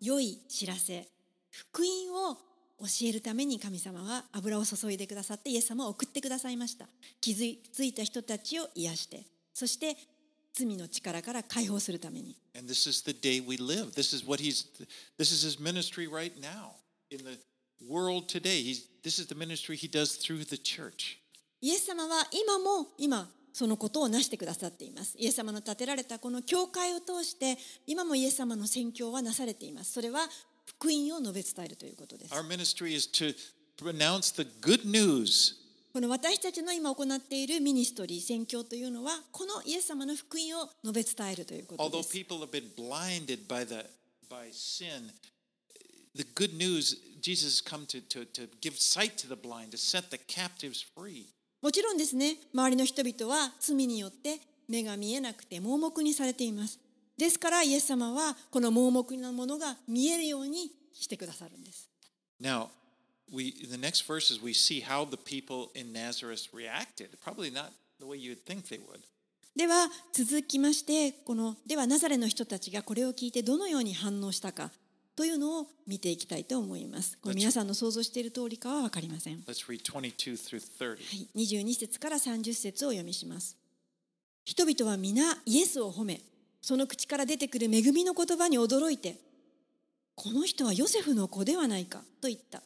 [0.02, 1.08] 良い知らせ
[1.50, 6.86] 福音を教えるために神様は油を注いでくださってイエス様を送ってくださいました
[7.22, 9.24] 気づいた人たちを癒して
[9.54, 9.96] そして
[10.52, 13.92] 罪の力から解放するために And this is the day we live.
[13.92, 14.66] This is what he's
[15.16, 16.79] this is his ministry right now
[21.60, 25.16] イエス様は今も今そのことをなしてくださっています。
[25.18, 29.92] イエス様の建てられたこの教会を通して今もイエス様の宣教はなされています。
[29.92, 30.20] それは
[30.66, 32.34] 福音を述べ伝えるということです。
[35.92, 42.12] この私たちの今行っているミニストリー、宣教というのはこのイエス様の福音を述べ伝えるということです。
[46.16, 50.10] The good news jesus has come to, to, to give sight to the blind to set
[50.10, 51.26] the captives free
[51.62, 56.78] もちろんですね周りの人々は罪によって目が見えなくて盲目にされています
[57.18, 61.90] ですからイエス様はこの盲目なものが見えるようにしてくださるんです
[62.40, 62.68] now
[63.32, 68.06] we the next verses we see how the people in nazareth reacted probably not the
[68.06, 69.00] way you'd think they would
[69.54, 74.70] では続きましてこのではナザレの人たちがこれを聞いてどのように反応したか
[75.20, 83.54] というのを見ていきたいと思いますこれ皆さんの想像している通りかは分かりません let's read 22 through 30はい、22節から30節を読みします。
[84.46, 86.22] 人々は皆イエスを褒め、
[86.62, 89.16] その口から出てくる恵みの言葉に驚いて、
[90.14, 92.62] この人はヨセフの子ではないかと言った。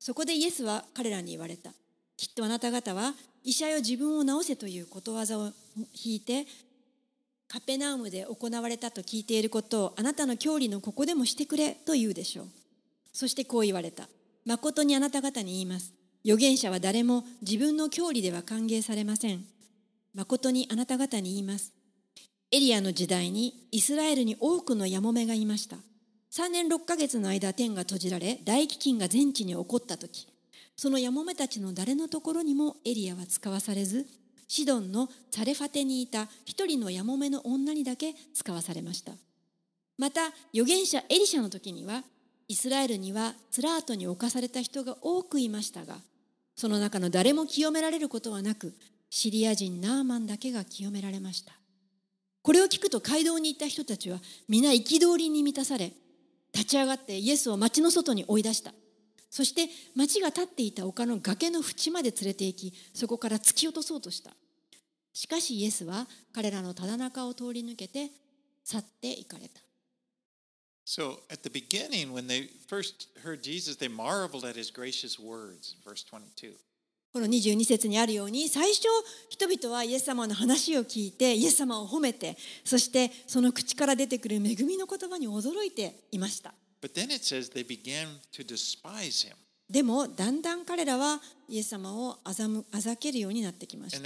[0.00, 1.70] そこでイエスは彼らに言われた。
[2.16, 5.52] きっとあなた方は医者よ自分を治せということわざを
[6.04, 6.44] 引いて、
[7.54, 12.46] カペナウムで行われたと聞いていることをあなたの郷里のここでもしてくれと言うでしょう。
[13.12, 14.08] そしてこう言われた。
[14.44, 15.92] 誠にあなた方に言います。
[16.24, 19.44] 預言者は誰も自分の郷里では歓迎されません。
[20.16, 21.72] 誠にあなた方に言います。
[22.50, 25.76] エリアの時代にイスラエルに多くのヤモメがいました。
[26.32, 30.26] 3年6ヶ月の間天が閉じられ大飢饉が全地に起こった時
[30.74, 34.06] そのヤモメたちの誰のところにもエリアは使わされず
[34.48, 39.12] シドンのザレファテにいた一人のヤモメの女にだけ使わされました。
[39.98, 42.02] また預言者エリシャの時には
[42.48, 45.96] イスラエルにはツラートに侵された人が多くいましたが
[46.56, 48.74] その中の誰も清められることはなく
[49.10, 51.52] シリア人ナーマンだけが清められました。
[52.42, 55.92] これを聞くと街道に行った人たちは皆憤りに満たされ
[56.52, 58.72] 立ち上がってイエスを町の外に追い出した。
[59.34, 64.30] そして町が立っていた丘の崖の縁まで連れて行きそこから突き落とそうとした
[65.12, 68.12] しかしイエスは彼らのただ中を通り抜けて
[68.62, 69.60] 去って行かれた
[70.86, 75.74] So at the beginning, when they first heard Jesus, they marveled at his gracious words.
[75.84, 76.52] Verse 22.
[77.12, 78.86] この22節にあるように最初
[79.30, 86.54] 人々はイエス様の話を聞いてイエス様を褒めてそしてその口から出てくる恵みの言葉に驚いていました
[89.70, 93.98] でも、だんだん彼らはイエス様をあざ,むあざけるようになってきました。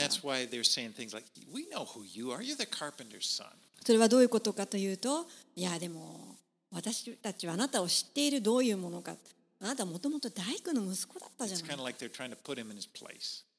[3.84, 6.36] それはどういうことかというと、いや、でも
[6.70, 9.16] 私たちはあなたを知っているどういうものか。
[9.60, 11.76] あなたはもともと大工の息子だったじゃないですか。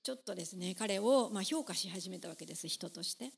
[0.01, 3.34] ちょっとですね、彼をまあ評価し始めたわけです、人として。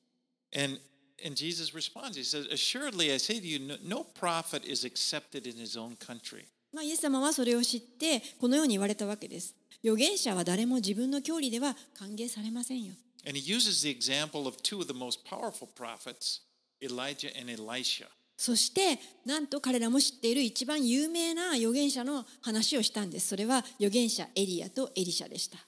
[6.82, 9.56] イエス様はそれを知ってこのように言われたわけです。
[18.38, 23.28] そして、なんと彼らも知っている一番有名な預言者の話をしたんです。
[23.28, 25.60] それは預言者エリアとエリシャでした。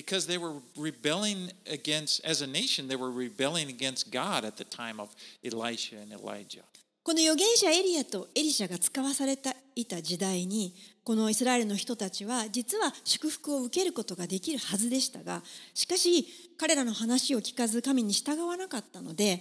[0.00, 4.64] because they were rebelling against as a nation they were rebelling against God at the
[4.64, 6.64] time of Elisha and Elijah.
[7.02, 15.42] この預言者エリアとエリシャが使わされていた時代にこのイスラエルの人たちは実は祝福を受けることができるはずでしたが
[15.74, 16.26] しかし
[16.58, 19.40] 彼らの話を聞かず神に従わなかったので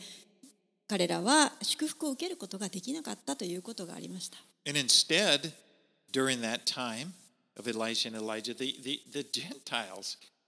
[0.87, 4.37] 彼らは祝福を受けることができなかったということがありました。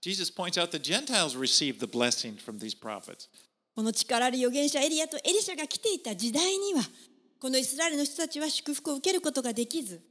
[0.02, 3.28] Jesus points out the Gentiles receive the blessing from these prophets.
[3.74, 6.82] この力でる預言者エリアとエリシャが来ていた時代には
[7.40, 10.02] このイスラエルの人たちは祝福を受けることができず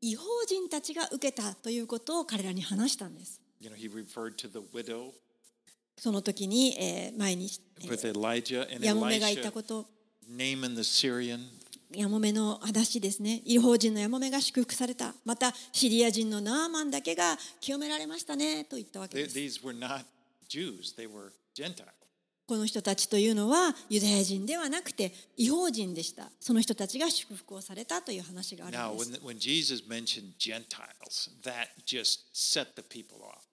[0.00, 3.40] 違法人たちが受けたということを彼らに話したんです。
[5.96, 7.48] その時に、えー、前に、
[8.80, 9.86] ヤモメが言ったこと、
[11.94, 13.40] やもめの話ですね。
[13.44, 15.14] 違法人のやもめが祝福された。
[15.24, 19.60] また、シリア人のナーマンだけが清められましたねと言ったわけです。
[22.46, 26.30] この人たちというのはユダヤ人ではなくて違法人でした。
[26.40, 29.20] その人たちが祝福をされたという話がある Now, んで when, す。
[29.24, 33.47] when Jesus mentioned Gentiles, that just set the people off.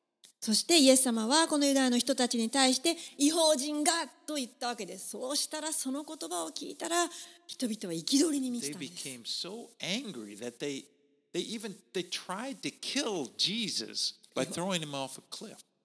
[0.45, 5.09] そしてイエス様はこのユダヤの人たちに対して「違法人が!」と言ったわけです。
[5.09, 7.09] そうしたらその言葉を聞いたら
[7.47, 8.77] 人々は憤りに満ちた。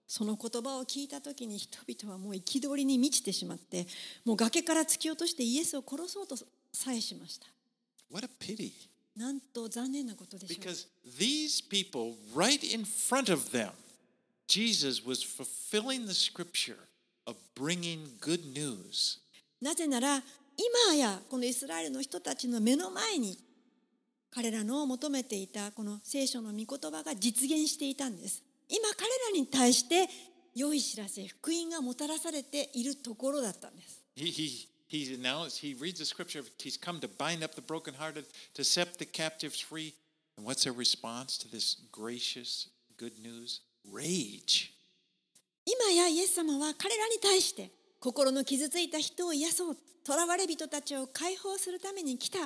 [0.06, 3.86] その言葉を聞いたときに人々はもう憤りに満ちてしまって、
[4.26, 7.46] もう崖から突き落としてイエスを殺そうとさえしました。
[9.16, 10.36] なんと残念なこと。
[14.50, 16.88] Jesus was fulfilling the scripture
[17.24, 19.20] of bringing good news.
[19.62, 20.20] なぜなら
[20.56, 23.38] 今やこのイスラエルの人たちの目の前に
[24.34, 30.08] 彼らの求めていたこの聖書の御言葉が実現していたんです今彼らに対して
[30.56, 38.24] 良い知らせ福音がもたらされているところだったんです He, he, he announced, he reads the scripture, he's come to bind up the brokenhearted,
[38.54, 39.94] to set the captives free.
[40.36, 43.60] And what's their response to this gracious good news?
[43.86, 44.70] Rage.
[45.64, 47.70] 今やイエス様は彼らに対して
[48.00, 49.76] 心の傷ついた人を癒そう
[50.06, 52.38] 囚われ人たちを解放するために来た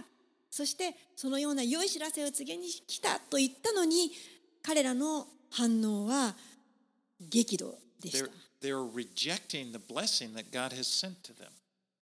[0.51, 4.11] そしてそのような良い知らせを告げに来たと言ったのに
[4.63, 6.35] 彼らの反応は
[7.21, 8.31] 激怒でした.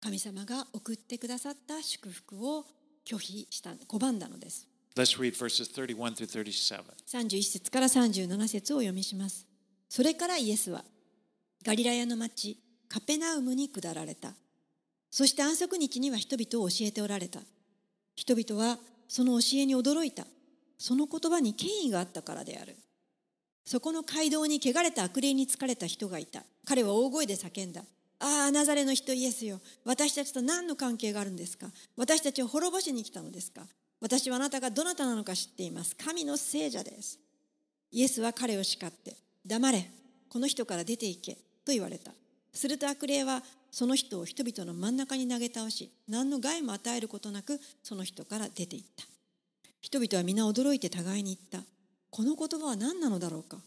[0.01, 2.65] 神様が送ってくださった祝福を
[3.05, 6.83] 拒否した拒んだのです Let's read verses 31 through 37.
[7.07, 9.45] 31節から37節をお読みします
[9.87, 10.83] それからイエスは
[11.65, 12.57] ガリラヤの町
[12.89, 14.33] カペナウムに下られた。
[15.09, 17.39] そして安息日には人々を教えておられた。
[18.15, 18.77] 人々は
[19.07, 20.25] その教えに驚いた。
[20.77, 22.75] その言葉に権威があったからである。
[23.63, 26.43] そこの街道に汚れた悪霊に疲れた人がいた。
[26.65, 27.81] 彼は大声で叫んだ。
[28.19, 29.61] ああナザレの人イエスよ。
[29.85, 31.67] 私たちと何の関係があるんですか？
[31.95, 33.61] 私たちを滅ぼしに来たのですか？
[34.01, 35.95] 私はあなたがどなたなのか知っています。
[35.95, 37.19] 神の聖者です。
[37.91, 39.89] イエスは彼を叱って黙れ。
[40.27, 42.11] この人から出て行けと言われた。
[42.51, 49.05] すると悪霊はその人を人々の真ん中に投げ倒し何の害も与えることなくその人から出て行った。
[49.81, 51.67] 人々は皆驚いて互いに言った。
[52.09, 53.57] この言葉は何なのだろうか。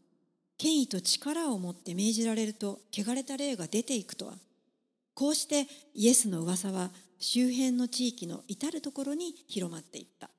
[0.58, 4.34] 権威と力を持って命じられると汚れた霊が出ていくとは。
[5.14, 10.30] こうしてイエスの噂は周辺の地域の至る所に広まっていった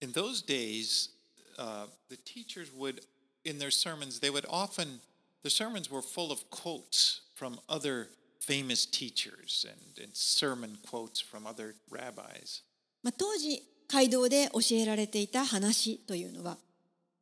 [0.00, 1.10] In those days,
[1.58, 3.02] uh, the teachers would,
[3.44, 5.00] in their sermons, they would often,
[5.44, 8.08] the sermons were full of quotes from other
[8.40, 12.62] famous teachers and, and sermon quotes from other rabbis.
[13.02, 16.56] まあ、当時街道で教えられていた話というのは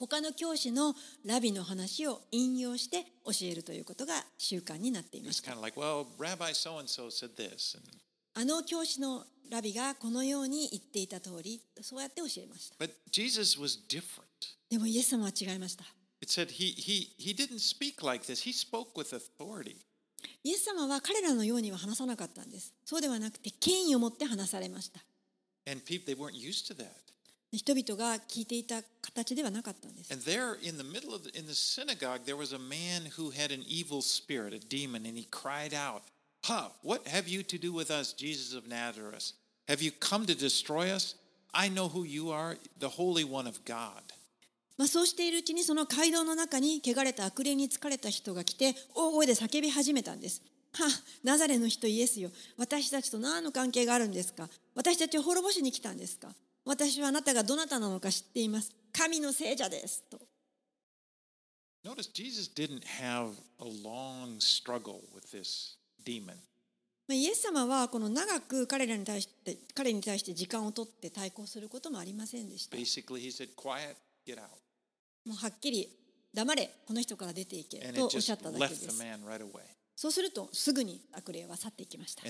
[0.00, 0.94] 他の教師の
[1.26, 5.42] ラビの話を引用して教えるということが習慣になっています。
[8.32, 12.76] あの教師のラビがこのように言っていた通り、そうやって教えました。
[14.70, 15.84] でも、イエス様は違いました。
[20.42, 22.72] イエス様は彼らのようには話さなかったんです。
[22.86, 25.00] そうではなくて、権威を持って話されました。
[27.52, 33.30] 人々が聞いていた形ではなかったんです And there in the middle of the, in the synagogue there was a man who
[33.30, 36.02] had an evil spirit, a demon, and he cried out,
[36.44, 39.32] "Ha, what have you to do with us, Jesus of Nazareth?
[39.68, 41.16] Have you come to destroy us?
[41.52, 44.02] I know who you are, the Holy One of God."
[44.78, 50.40] まあ、そうしているうちにその街道の中に汚れた悪霊に疲れた人が来て大声で叫び始めたんです。
[50.72, 50.88] はあ、
[51.24, 56.32] ナザレの人イエスよ私たちと何の関係があるんですか私たちを滅ぼしに来たんですか
[56.64, 58.72] 私はあなたがどなたなのか知っています。
[58.92, 60.02] 神の聖者です。
[60.10, 60.18] と。
[67.08, 72.76] イエス様はこの長く彼,らに対して彼に対して時間を取って対抗することもありませんでした。
[75.24, 75.88] もうはっきり
[76.32, 79.02] 黙れ、この人から出ていけとおっしゃっただけです。
[80.00, 82.22] そうするとすぐに悪霊は去っていきました。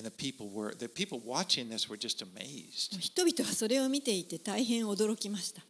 [2.98, 5.62] 人々はそれを見ていて大変驚きました。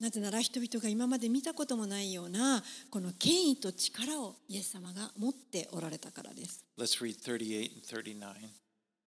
[0.00, 6.64] なぜなら人々が今まで見たこともないようなこの権威と力をイエス様が持っておられたからです。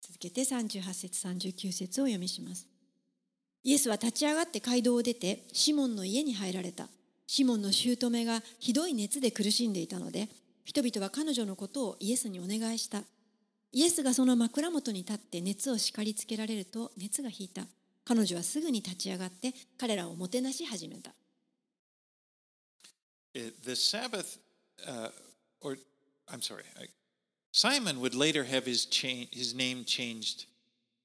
[0.02, 2.66] 続けて38節39節を読みします。
[3.64, 6.86] イエスは立ち上がって街道を出てシモンの家に入られた。
[7.28, 10.28] シモンの姑がひどい熱で苦しんでいたので
[10.64, 13.02] 人々は彼女のことをイエスにお願いした。
[13.70, 17.66] イエスがその枕元に立って熱を叱りつけられると熱が引いた。
[18.06, 21.12] 彼女はすぐに立ち上がって彼らをもてなし始めた。
[23.34, 24.38] The Sabbath,
[24.86, 25.10] uh,
[25.60, 25.78] or
[26.28, 26.88] I'm sorry, I,
[27.52, 30.46] Simon would later have his, cha- his name changed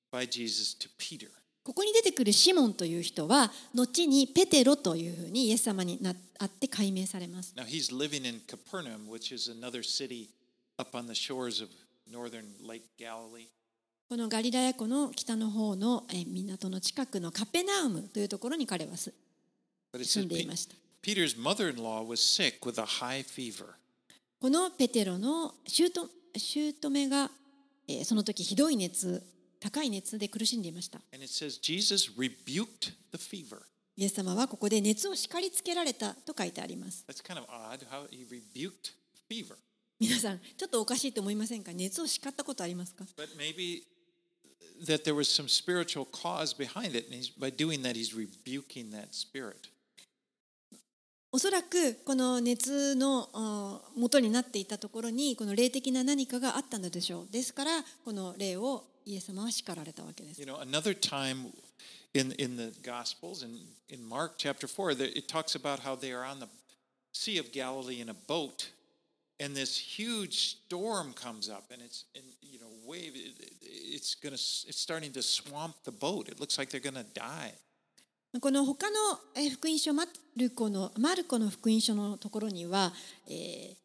[0.10, 1.28] by Jesus to Peter.
[1.64, 7.54] ここに出てくるシモンという人は後にペテロというふうにイエス様になあって解明されます。
[7.56, 10.28] Now he's living in Capernaum, which is another city
[10.78, 11.70] up on the shores of
[12.12, 13.48] northern Lake Galilee.
[14.10, 19.14] このガリラヤ湖の北の方のえー港の近くのカペナウムというところに彼は住
[20.26, 20.76] んでいました。
[21.02, 23.68] Peter's mother-in-law was sick with a high fever.
[24.42, 27.32] このペテロの姑姑が、
[27.88, 29.24] えーその時ひどい熱、
[29.64, 31.00] 高い熱で苦しんでいました。
[31.00, 31.02] イ
[34.04, 37.06] エス様はここで熱を叱りつけられたと書いてあります。
[40.00, 43.06] 皆さん、ちょっとおかしいと思いませんか熱を叱ったことありますか
[44.86, 48.92] that there was some spiritual cause behind it, and he's, by doing that, he's rebuking
[48.92, 49.70] that spirit.
[51.32, 57.28] おそらくこの熱の元になっていたところにこの霊的な何かがあったのでしょう。
[57.32, 60.40] ですからこの霊をイエス様は叱られたわけです。
[60.42, 61.52] You know, another time
[62.14, 63.58] in in the Gospels, in
[63.90, 66.48] in Mark chapter four, that it talks about how they are on the
[67.12, 68.72] Sea of Galilee in a boat,
[69.40, 73.16] and this huge storm comes up, and it's and you know wave.
[73.16, 73.50] It, it-
[73.96, 76.28] it's gonna it's starting to swamp the boat.
[76.28, 77.54] It looks like they're gonna die.
[78.42, 78.98] この他の
[79.36, 80.06] えー福音書マ
[80.38, 82.92] ルコのマルコの福音書のところには、
[83.28, 83.76] えー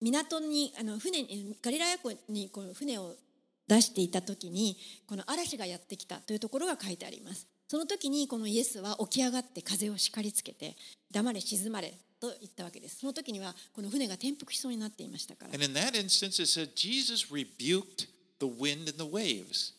[0.00, 3.16] 港にあの船にガリラヤ湖にこの船を
[3.68, 7.46] 出していた時にこの嵐がやってきたというところが書いてあります。
[7.68, 10.74] その時にこのイエスは起き上がって風を叱りつけて
[11.12, 13.00] 黙れ静まれと言ったわけです。
[13.00, 15.52] その時にはこの船が転覆しそうになっていましたから。
[15.52, 18.08] And in that instance, it said Jesus rebuked
[18.40, 19.74] the wind and the waves.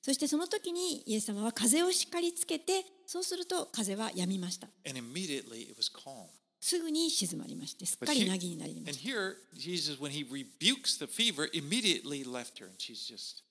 [0.00, 4.68] そしてその時にイエス様は風を叱りつけてそうすると風は止みました。
[4.88, 6.26] And immediately it was calm.
[6.64, 13.42] すぐに静まりましてすっかりぎになりました here, Jesus, when he rebukes the fever, immediately left her, and she's just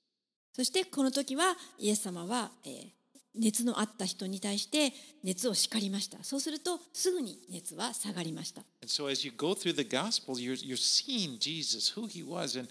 [0.56, 2.90] そしてこの時はイエス様は、えー
[3.36, 4.94] 熱のあった人に対して
[5.24, 12.56] 熱を叱りましたそうするとすぐに熱は下がりました And so as you go through the gospel, you're, you're seeing Jesus, who he was
[12.56, 12.70] and,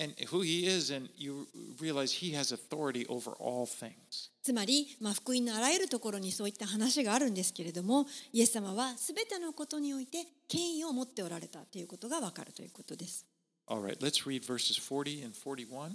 [0.00, 1.48] and who he is, and you
[1.80, 4.30] realize he has authority over all things.
[4.42, 13.24] つまり、まあ、福音のあらゆるところにそういった話があるんですけれどもイエス様は全てのことにおいて権威を持っておられたということがわかるということです。
[13.68, 15.92] Right, let's read verses 40 and 41.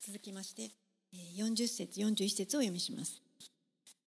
[0.00, 0.70] 続きまして
[1.12, 3.20] えー40節41節を読みします。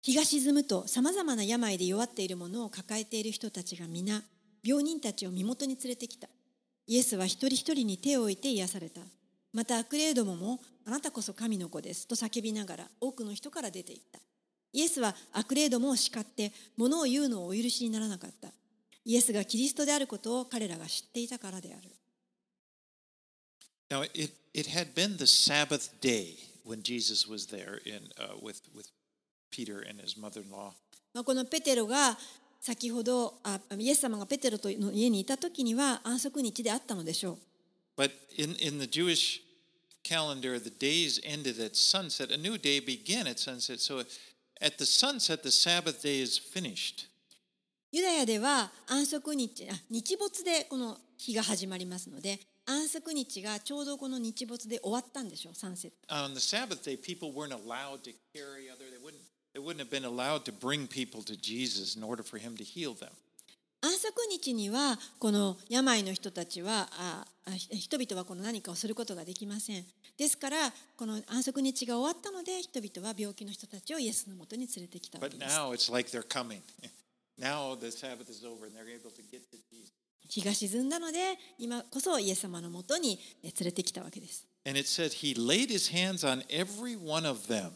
[0.01, 4.23] 日が沈むとさまざまな病で弱っているものを抱えている人たちが皆
[4.63, 6.29] 病人たちを身元に連れてきた。
[6.87, 9.01] イエスは一人一人に手を置いて癒された
[9.53, 14.19] また悪霊どももあなたこそ神の子ですと叫びながら多くの人から出て行った。
[14.73, 18.49] イエスは悪霊どもを叱って物を言うのをお許しにならなかった。
[19.05, 21.89] イエスがキリストであることを彼らが知っていたからである。
[23.89, 26.35] Now, it, it had been the Sabbath day
[26.65, 28.91] when Jesus was there in, uh, with, with
[29.49, 30.73] Peter and his mother in law.
[31.13, 32.17] まあ、このペテロが
[32.59, 37.37] 先ほどあイエス様がペテロとの家にいた時には安息日であったのでしょう
[37.96, 39.40] But in, in the Jewish
[40.02, 42.30] calendar, the days ended at sunset.
[42.30, 43.80] A new day began at sunset.
[43.80, 44.02] So
[44.60, 47.08] at the sunset, the Sabbath day is finished.
[47.94, 58.86] ユダヤでは安息日あ日没でこの日が始まりますので安息日がちょうどこの日没で終わったんでしょうサンセット On the Sabbath day, people weren't allowed to carry other.
[58.90, 59.20] They wouldn't.
[59.52, 62.64] They wouldn't have been allowed to bring people to Jesus in order for him to
[62.64, 63.12] heal them.
[63.81, 69.85] 安息日にはこの病の人たちはああ人々はこの何かをすることができません
[70.17, 70.57] ですから
[70.97, 76.61] この安息日が終わったので人々は病気の人たちをイエスのもとに連れてきたわけです now it's like they're coming.
[77.39, 79.93] Now the Sabbath is over and they're able to get to Jesus.
[80.27, 87.71] 日が沈んだので今こそイエス様のもとにえ連れてきたわけです And it said he laid his hands on every one of them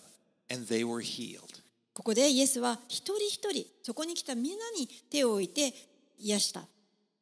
[0.51, 1.61] and they were healed.
[1.93, 5.73] ここでイエスは一人一人そこに来たみんなに手を置いて
[6.21, 6.61] 癒した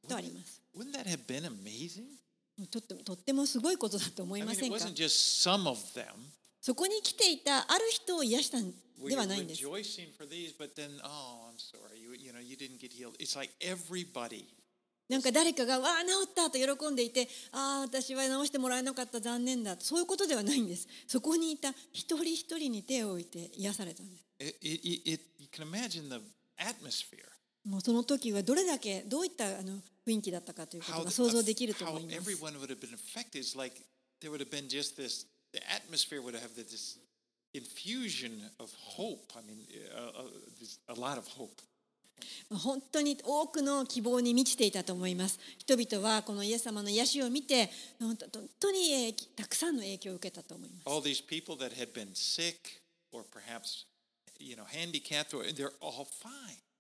[0.08, 0.62] とあります。
[2.70, 2.80] と
[3.14, 4.80] っても、すごいことだと思いませんか？
[6.62, 8.74] そこに来ていたある人を癒したん
[9.08, 9.64] ではないんです。
[15.08, 20.88] なんか誰かが、わあ、治ったと喜んでいて、ああ、私は治してもらえなかった、残念だ、そういうことではないんです。
[21.08, 24.24] そこにいた一人一人に手を置いて癒されたんです。
[27.66, 32.30] もうその時はどれだけどういったあの雰囲気だったかということが想像できると思います
[34.22, 36.98] there would have been just this, the atmosphere would have this
[37.54, 39.32] infusion of hope.
[39.36, 40.24] I mean, uh, uh,
[40.60, 41.50] this- a lot of hope.
[42.52, 48.18] 本当に多くの希望に満ちていたと思います人々はこのイエス様の癒しを見て本
[48.60, 52.82] 当にえーたくさんの影響を受けたと思います All these people that had been sick
[53.14, 53.86] or perhaps,
[54.38, 56.58] you know, handicapped, they're all fine.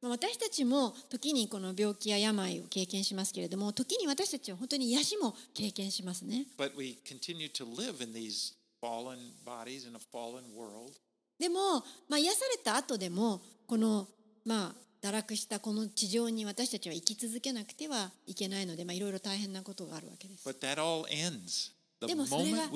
[0.00, 6.46] 私たちも時にこの病気や病を経験しますけれども時に私たちは本当に癒しも経験しますね.
[11.38, 14.06] でも、まあ、癒された後でもこの
[14.44, 14.74] まあ
[15.06, 20.44] 堕落したこの地上に私たちは生き続けなくてはいけないので、まあ、いろいろ大変なことがあるわけです。
[22.08, 22.68] でもそれが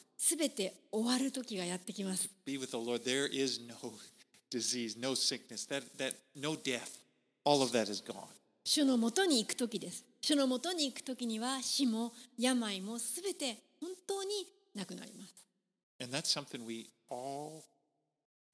[0.16, 2.28] -.すべて終わる時がやってきます。
[4.50, 6.98] Disease, no sickness, that that no death.
[7.44, 8.28] All of that is gone.
[8.64, 10.04] 主のもとに行く時です。
[10.20, 15.34] 主のもとに行く時には死も病もすべて本当になくなります。
[16.00, 17.62] And that's something we all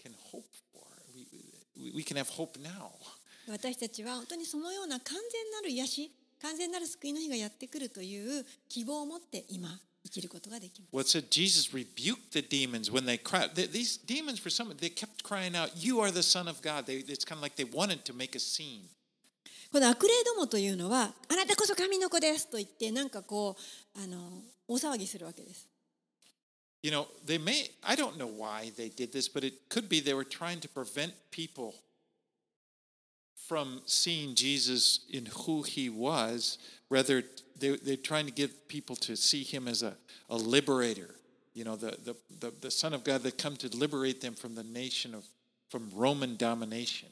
[0.03, 0.85] can hope for.
[1.15, 2.91] We, we can have hope now.
[3.49, 9.69] 私たちは本当にそのような完全なる癒し、完全なる救いの日がやってくるという希望を持って今
[10.05, 10.95] 生きることができます。
[10.95, 13.55] Well, it said Jesus rebuked the demons when they cried.
[13.55, 17.05] These demons, for some, they kept crying out, "You are the Son of God." They,
[17.07, 18.89] it's kind of like they wanted to make a scene.
[19.73, 25.67] この悪霊どもというのはあなたこそ神の子ですと言ってなんかこうあの大騒ぎするわけです。
[26.83, 27.71] You know, they may.
[27.83, 30.69] I don't know why they did this, but it could be they were trying to
[30.69, 31.73] prevent people
[33.49, 36.59] from seeing Jesus in who he was.
[36.91, 37.25] Rather,
[37.59, 39.95] they, they're trying to get people to see him as a,
[40.29, 41.15] a liberator.
[41.55, 44.55] You know, the, the, the, the Son of God that come to liberate them from
[44.55, 45.25] the nation of
[45.71, 47.09] from Roman domination.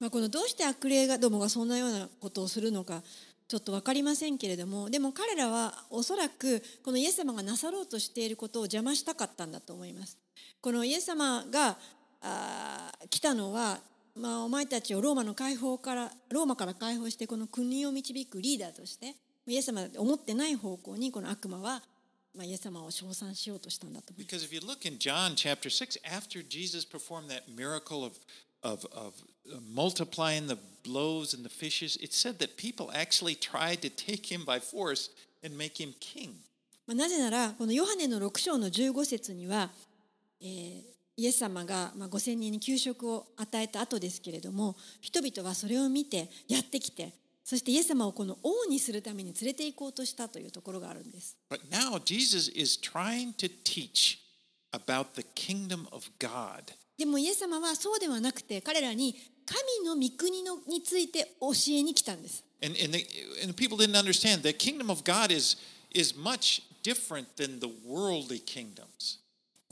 [0.00, 3.02] まあ、このどうして悪霊がどもがそんなようなことをするのか
[3.46, 10.18] ちょっと分かりませんけれどもでも彼らはおそらくこのイエス様がなさろうとしていることを邪魔したかったんだと思います。
[10.60, 11.76] このイエス様が
[12.20, 13.78] あ来たのは、
[14.16, 19.14] まあ、お前たちをローマの解放からローマから解放してこの国を導くリーダーとして
[19.46, 21.82] イエス様思ってない方向にこの悪魔は、
[22.34, 24.36] まあ、イエス様を称賛しようとしたんだと思います。
[36.86, 39.70] なぜなら、このヨハネの6章の15節には、
[40.40, 40.82] えー、
[41.16, 47.12] イエス様が、まあ、5000人に給食を与えた後ですけれども、人々はそれを見て、やってきて、
[47.44, 51.36] そしてイエス様をこの王にするために連れて行こうとしたというところがあるんです。
[51.50, 54.18] But now Jesus is trying to teach
[54.72, 56.72] about the kingdom of God.
[56.96, 62.44] でもイエス様はそうではなくて彼らに神の御国のについて教えに来たんです。
[62.62, 63.04] And, and, the,
[63.42, 65.56] and the people didn't understand the kingdom of God is,
[65.90, 69.18] is much different than the worldly kingdoms.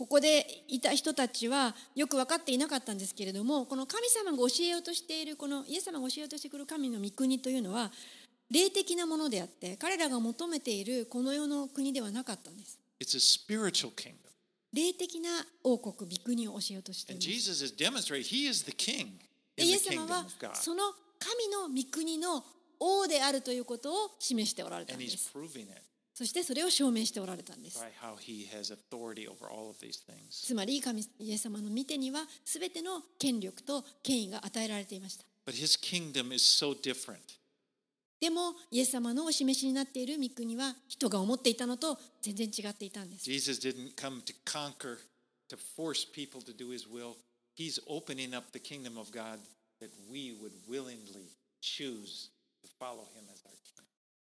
[0.01, 7.92] ここでいた人たちはよく分かっていなかったんですけれどもこの神様が教えようとしているこのイエス様が教えようとしてくる神の御国というのは
[8.51, 12.78] 霊的なものであって彼らが求めているこの世の国ではなかったんです。
[12.98, 14.14] It's a spiritual kingdom.
[14.72, 15.28] 霊的な
[15.64, 17.28] 王国、御国を教えようとしています。
[17.28, 17.55] イエス
[19.94, 22.42] 様は.その神の御国の
[22.78, 25.30] 王であるということを示しておられたんです。
[26.20, 27.82] そしてそれを証明しておられたんです。
[30.30, 35.24] つまり神イエス様の御手には全ての権力と権威が与えられていました。
[35.48, 36.76] So.
[38.20, 43.30] でもイエス様のお示しになっている御国は人が思っていたのと全然違っていたんです。
[43.30, 43.32] To
[45.74, 47.16] force people to do his will.
[47.56, 49.40] He's opening up the kingdom of God
[49.80, 51.30] that we would willingly
[51.62, 52.28] choose
[52.62, 53.70] to follow him as our king.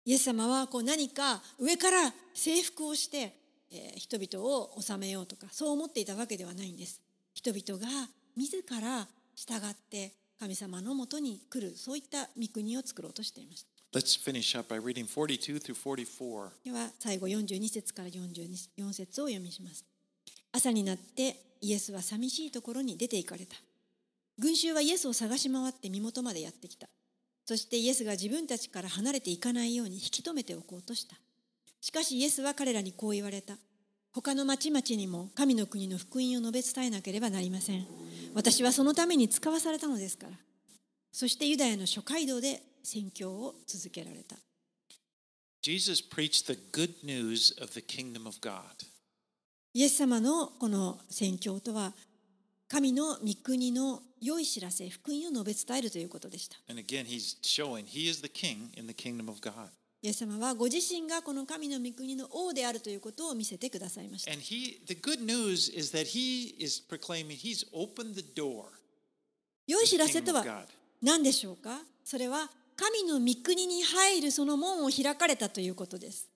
[0.05, 3.33] イエス様はこう何か上から征服をして、
[3.71, 7.01] えー人々を治めようとかそう思っていたわけではないんです。
[7.33, 16.49] 人々が自ら従って神様のもとに来るそういった御国を作ろうとしていました Let's finish up by reading 42 through 44.
[16.65, 19.85] では最後42節から44節を読みします
[20.51, 23.55] 朝になってイエスは寂しいところに出て行かれた
[24.37, 26.87] 群衆はイエスを探し回って身元までやってきた
[27.45, 31.15] そしてイエスが自分たちから離れていかないように引き止めておこうとした。
[31.79, 33.57] しかしイエスは彼らにこう言われた。
[34.11, 37.85] 他の町々にも神の国の福音を述べ伝えなければなりません。
[38.33, 40.33] 私はそのために使わされたのですから。
[41.11, 44.37] そしてユダヤの諸街道で宣教を続けられた。
[45.61, 48.61] Jesus preached the good news of the kingdom of God.
[49.73, 51.93] イエス様のこの宣教とは
[52.75, 56.57] 神の御国の良い知らせ、福音を述べるということでした。
[56.67, 56.73] イ
[60.09, 64.31] エス様はご自身がこの神の御国の王であるということを見せてくださいました。
[69.65, 70.65] 良い知らせとは
[71.01, 71.79] 何でしょうか？
[72.03, 76.27] それは神の御国に入るその門を開かれたということです。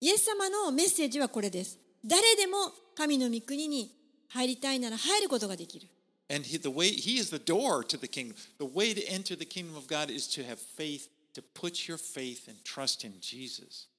[0.00, 1.78] イエス様のメッセージはこれです。
[2.04, 3.90] 誰でも神の御国に
[4.28, 5.88] 入りたいなら入ることができる。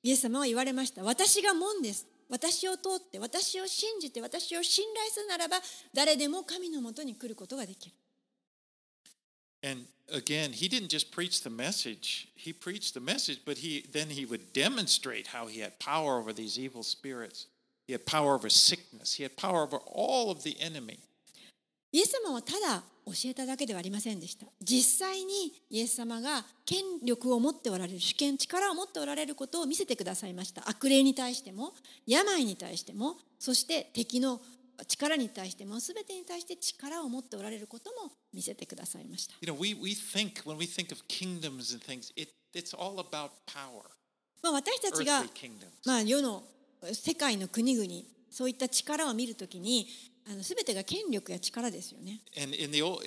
[0.03, 1.03] イエス様は言われました。
[1.03, 2.05] 私がもんです。
[2.29, 5.57] 私を通って、私を信じて、私を信頼するならば、
[5.93, 7.95] 誰でも神のもとに来ることができる。
[9.63, 12.29] And again, he didn't just preach the message.
[12.35, 16.33] He preached the message, but he then he would demonstrate how he had power over
[16.33, 17.47] these evil spirits.
[17.87, 19.15] He had power over sickness.
[19.15, 20.99] He had power over all of the enemy.
[21.91, 31.73] イエス様はただ教えただけではありませんでした実際にイエス様が権力を持っておられる主権力を持っておられることを見せてくださいました悪霊に対しても
[32.05, 34.39] 病に対してもそして敵の
[34.87, 39.35] 力に対して、もすべてに対して力を持っておられることも見せてくださいました。
[44.41, 45.23] 私たちが、
[45.85, 46.43] まあ、世の
[46.93, 47.89] 世界の国々、
[48.31, 49.87] そういった力を見るときに、
[50.43, 52.21] すべてが権力や力ですよね。
[52.37, 53.03] And in the old,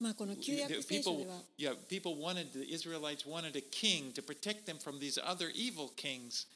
[0.00, 5.50] まあこの旧約聖書では yeah, people wanted the Israelites wanted a king to protect them from these other
[5.54, 6.46] evil kings.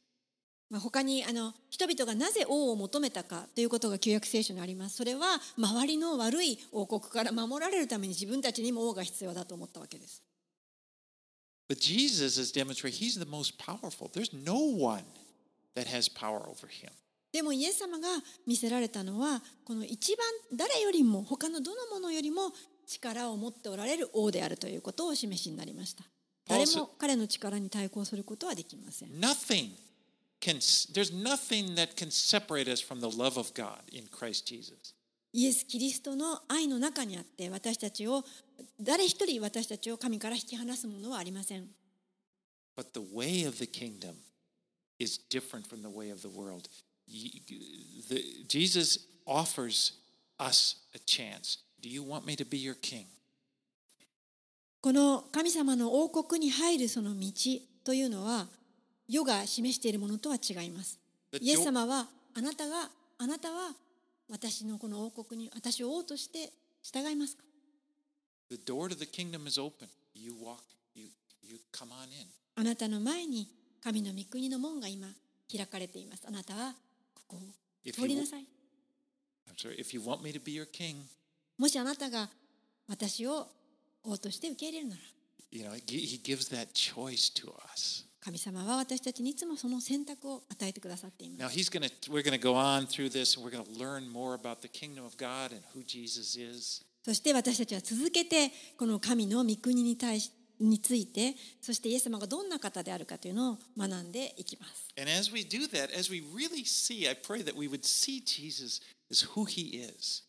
[0.70, 4.96] まあ、他にあの人々がなぜ王を求めたかということが旧約聖書にあります。
[4.96, 10.22] それは周りの悪い王国から守られるために自分たちにも王が必要だと思ったわけです。
[11.68, 14.10] But Jesus is demonstrating he's the most powerful.
[14.10, 15.04] There's no one
[15.74, 16.90] that has power over him.
[17.32, 18.08] でもイエス様が
[18.46, 22.52] 見せられたのはこの一番誰よりも他のどのものよりも
[22.88, 26.04] 力を持っておられる王であるということをお示しになりました。
[26.48, 29.10] 誰も彼の力に対抗することはできません。
[29.10, 29.70] Nothing
[30.40, 30.56] can
[30.92, 34.94] there's nothing that can separate us from the love of God in Christ Jesus.
[35.32, 38.24] イエス・キリストの愛の中にあって私たちを
[38.80, 41.68] 誰一人私たちを神から引き離すものはありません。
[42.76, 44.14] But the way of the kingdom
[44.98, 46.68] is different from the way of the world.
[47.06, 49.92] The- Jesus offers
[50.38, 51.58] us a chance.
[51.80, 53.06] Do you want me to be your king?
[54.80, 57.32] この神様の王国に入るその道
[57.84, 58.46] というのは
[59.08, 60.98] 世が示しているものとは違います。
[61.40, 63.72] イエス様はあなたがあなたは
[64.30, 66.52] 私のこの王国に私を王として
[66.82, 67.42] 従いますか
[68.50, 69.88] The door to the kingdom is open.
[70.14, 70.58] You walk,
[70.94, 71.06] you,
[71.42, 72.26] you come on in.
[72.56, 73.48] あなたの前に
[73.82, 75.06] 神の御国の門が今
[75.50, 76.24] 開かれています。
[76.26, 76.74] あなたは
[77.14, 77.40] ここを
[77.84, 78.44] If 通り you, なさい。
[79.48, 80.96] I'm sorry, if you want me to be your king,
[81.58, 82.28] もしあなたが
[82.86, 83.48] 私を
[84.04, 85.02] 王として受け入れるなら。
[88.20, 91.40] 神様は私たちにいつもその選択を与えてくださっています。
[97.04, 100.30] そして私たちは続けてこの神の御国に,対し
[100.60, 104.88] について、そしてイエス様がどんな方であるかというのを学んでいきます。
[109.10, 109.16] で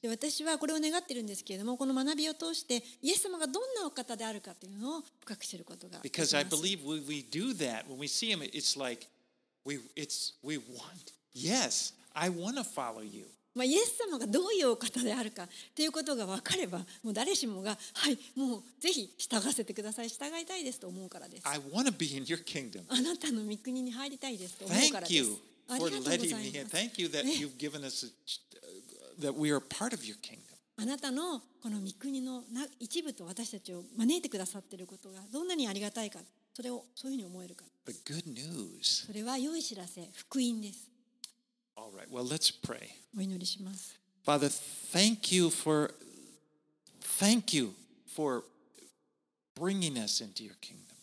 [0.07, 6.15] 私はこれを願っているんですけれども、この学びを通して、イエス様がどんなお方であるかというのを深く知ることがありま
[11.71, 11.93] す。
[12.15, 13.27] I want to follow you.
[13.55, 21.47] まあ、イエス様がどういうお方であるかということが分かれば、もう誰しもが、はい、もうぜひ従わせてください、従いたいですと思うからです。
[21.47, 22.83] I want to be in your kingdom.
[22.87, 25.13] あなたの御国に入りたいですと思うからです。
[25.13, 26.67] Thank you for letting me in.
[26.67, 28.09] Thank you that you've given us a
[29.21, 32.43] あなたのこの御国の
[32.79, 36.19] 一部と私たちを招いてくださっていることがどんなにありがたいか、
[36.53, 37.65] それをそういうふうに思えるか。
[39.07, 40.87] それは良い知らせ、福音です。
[43.17, 43.99] お祈りします。
[44.25, 44.47] Father,
[44.93, 45.33] thank
[47.19, 47.73] thank you
[48.15, 48.43] for
[49.55, 50.95] bringing us into your kingdom.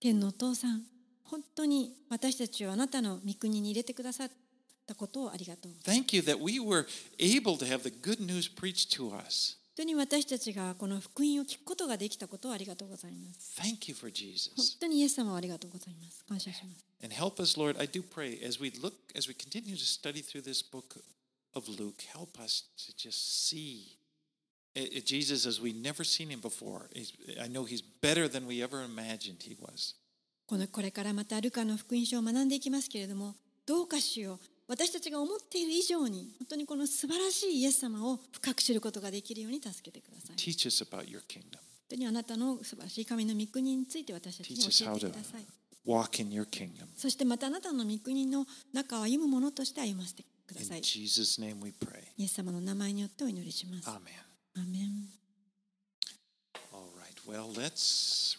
[0.00, 0.82] 天のお父さん、
[1.24, 4.28] 本当に私たちをあなたの御国に入れてくださ。
[4.92, 6.86] たことをありがとう Thank you that we were
[7.18, 9.56] able to have the good news preached to us.
[9.74, 14.78] 本当に私たちがこの福音を聞くことができたことをありがとうございます Thank you for 本 Jesus.
[14.78, 19.84] 当にイエス様をありがとうございます感謝します And help us, Lord, I do pray as we look, as we continue to
[19.84, 21.02] study through this book
[21.54, 23.96] of Luke, help us to just see
[24.76, 26.88] eh, eh, Jesus as we've never seen him before.
[27.42, 29.94] I know he's better than we ever imagined he was.
[30.46, 33.34] このこれからまたルカの福音書を学んでいきますけれども
[33.64, 34.38] どうかしよう
[34.68, 41.58] 私たちが思っている以上に本当にこの素晴らしいイエス様を深く知ることができるように助けてください本 Teach us about your kingdom.
[41.88, 45.46] 当にあなたの素晴らしい神の御国について私たちに教えてください
[45.86, 46.86] walk in your kingdom.
[46.96, 52.02] そしてまたあなたの御国の中を歩むものとして歩ませてくだ In さい Jesus' name we pray.
[52.16, 53.94] イエス様の名前によってお祈りします Amen.
[54.56, 55.08] アーメン
[56.72, 57.12] All right.
[57.26, 58.38] Well, let's.